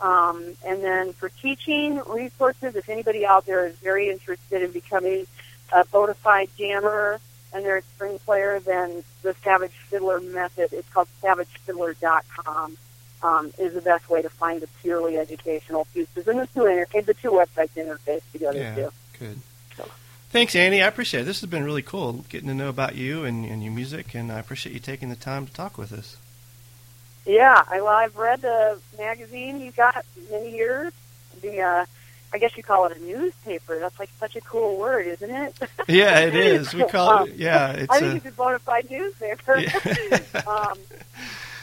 Um, 0.00 0.56
and 0.64 0.82
then 0.82 1.12
for 1.12 1.28
teaching 1.28 2.00
resources, 2.06 2.74
if 2.76 2.88
anybody 2.88 3.26
out 3.26 3.44
there 3.46 3.66
is 3.66 3.76
very 3.76 4.10
interested 4.10 4.62
in 4.62 4.72
becoming 4.72 5.26
a 5.72 5.84
bona 5.86 6.14
fide 6.14 6.48
jammer 6.58 7.20
and 7.56 7.64
they're 7.64 7.78
a 7.78 7.82
string 7.94 8.18
player, 8.20 8.60
then 8.60 9.02
the 9.22 9.34
Savage 9.42 9.72
Fiddler 9.88 10.20
method, 10.20 10.68
it's 10.72 10.88
called 10.90 11.08
savagefiddler.com, 11.22 12.76
um, 13.22 13.52
is 13.58 13.72
the 13.72 13.80
best 13.80 14.10
way 14.10 14.20
to 14.20 14.28
find 14.28 14.60
the 14.60 14.68
purely 14.82 15.16
educational 15.16 15.86
pieces. 15.94 16.28
And 16.28 16.38
the 16.38 16.46
two, 16.48 16.66
inter- 16.66 17.00
the 17.00 17.14
two 17.14 17.30
websites 17.30 17.70
interface 17.76 18.20
together, 18.32 18.58
Yeah, 18.58 18.74
too. 18.74 18.92
good. 19.18 19.40
So- 19.76 19.90
Thanks, 20.30 20.54
Annie. 20.54 20.82
I 20.82 20.86
appreciate 20.86 21.22
it. 21.22 21.24
This 21.24 21.40
has 21.40 21.48
been 21.48 21.64
really 21.64 21.82
cool 21.82 22.24
getting 22.28 22.48
to 22.48 22.54
know 22.54 22.68
about 22.68 22.94
you 22.94 23.24
and, 23.24 23.46
and 23.46 23.62
your 23.64 23.72
music, 23.72 24.14
and 24.14 24.30
I 24.30 24.38
appreciate 24.38 24.74
you 24.74 24.80
taking 24.80 25.08
the 25.08 25.16
time 25.16 25.46
to 25.46 25.52
talk 25.52 25.78
with 25.78 25.92
us. 25.92 26.16
Yeah, 27.24 27.64
I, 27.68 27.80
well, 27.80 27.88
I've 27.88 28.16
read 28.16 28.42
the 28.42 28.78
magazine 28.98 29.60
you 29.60 29.72
got 29.72 30.04
many 30.30 30.54
years. 30.54 30.92
The 31.40 31.60
uh, 31.60 31.86
I 32.36 32.38
guess 32.38 32.54
you 32.54 32.62
call 32.62 32.84
it 32.84 32.94
a 32.94 33.02
newspaper. 33.02 33.78
That's 33.80 33.98
like 33.98 34.10
such 34.20 34.36
a 34.36 34.42
cool 34.42 34.76
word, 34.76 35.06
isn't 35.06 35.30
it? 35.30 35.54
Yeah, 35.88 36.18
it 36.18 36.34
is. 36.34 36.74
We 36.74 36.84
call 36.84 37.08
Um, 37.08 37.30
it. 37.30 37.36
Yeah, 37.36 37.70
it's. 37.70 37.90
I 37.90 37.98
think 37.98 38.12
a, 38.12 38.16
it's 38.16 38.26
a 38.26 38.32
bona 38.32 38.58
fide 38.58 38.90
newspaper. 38.90 39.58
Yeah. 39.58 40.20
um, 40.46 40.78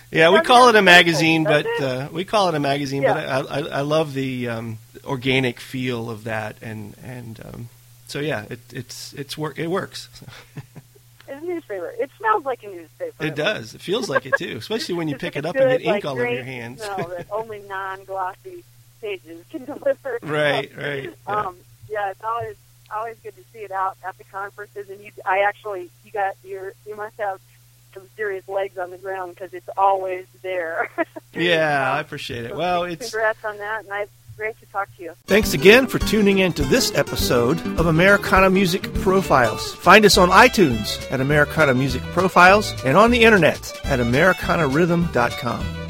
Yeah, 0.09 0.29
we 0.31 0.41
call 0.41 0.69
it 0.69 0.75
a 0.75 0.81
magazine, 0.83 1.43
but 1.43 1.65
uh, 1.81 2.07
we 2.11 2.23
call 2.23 2.47
it 2.47 2.53
a 2.55 2.59
magazine. 2.59 3.01
Yeah. 3.01 3.13
But 3.13 3.51
I, 3.51 3.59
I, 3.59 3.59
I 3.79 3.81
love 3.81 4.13
the 4.13 4.47
um, 4.47 4.77
organic 5.05 5.59
feel 5.59 6.09
of 6.11 6.23
that, 6.25 6.55
and 6.61 6.95
and 7.03 7.39
um, 7.43 7.69
so 8.07 8.19
yeah, 8.19 8.45
it, 8.49 8.59
it's 8.71 9.13
it's 9.13 9.37
work. 9.39 9.57
It 9.57 9.67
works. 9.67 10.09
it's 10.55 11.41
a 11.41 11.45
newspaper. 11.45 11.93
It 11.99 12.11
smells 12.19 12.45
like 12.45 12.63
a 12.63 12.67
newspaper. 12.67 13.25
It 13.25 13.35
does. 13.35 13.73
It 13.73 13.81
feels 13.81 14.07
like 14.07 14.27
it 14.27 14.35
too, 14.37 14.55
especially 14.57 14.93
when 14.95 15.07
you 15.07 15.17
pick 15.17 15.35
it 15.35 15.47
up 15.47 15.55
and 15.55 15.69
get 15.69 15.81
ink 15.81 15.87
like, 15.87 16.05
all 16.05 16.11
over 16.13 16.29
your 16.29 16.43
hands. 16.43 16.81
that 16.81 17.25
only 17.31 17.63
non-glossy 17.67 18.63
pages 19.03 19.43
can 19.51 19.65
deliver. 19.65 20.17
right, 20.23 20.71
right. 20.77 21.03
yeah. 21.03 21.11
Um, 21.27 21.55
yeah, 21.89 22.09
it's 22.11 22.23
always 22.23 22.55
always 22.95 23.17
good 23.23 23.35
to 23.35 23.43
see 23.51 23.59
it 23.59 23.71
out 23.71 23.97
at 24.07 24.17
the 24.17 24.23
conferences, 24.25 24.89
and 24.89 24.99
you. 25.03 25.11
I 25.25 25.39
actually, 25.41 25.89
you 26.03 26.11
got 26.11 26.35
your. 26.43 26.73
You 26.87 26.95
must 26.95 27.17
have 27.19 27.39
some 27.93 28.03
serious 28.15 28.47
legs 28.47 28.77
on 28.79 28.89
the 28.89 28.97
ground 28.97 29.35
because 29.35 29.53
it's 29.53 29.69
always 29.77 30.25
there. 30.41 30.89
Yeah, 31.35 31.91
I 31.91 31.99
appreciate 31.99 32.45
it. 32.45 32.51
so 32.51 32.57
Well, 32.57 32.83
it's 32.83 33.09
congrats 33.09 33.43
on 33.43 33.57
that, 33.57 33.83
and 33.83 33.93
I. 33.93 34.07
Great 34.35 34.59
to 34.61 34.65
talk 34.67 34.89
to 34.97 35.03
you. 35.03 35.13
Thanks 35.27 35.53
again 35.53 35.85
for 35.85 35.99
tuning 35.99 36.39
in 36.39 36.53
to 36.53 36.63
this 36.63 36.91
episode 36.95 37.59
of 37.79 37.85
Americana 37.85 38.49
Music 38.49 38.91
Profiles. 38.95 39.73
Find 39.75 40.05
us 40.05 40.17
on 40.17 40.29
iTunes 40.29 40.99
at 41.11 41.21
Americana 41.21 41.75
Music 41.75 42.01
Profiles 42.17 42.73
and 42.83 42.97
on 42.97 43.11
the 43.11 43.23
internet 43.23 43.79
at 43.85 43.99
AmericanaRhythm.com. 43.99 45.82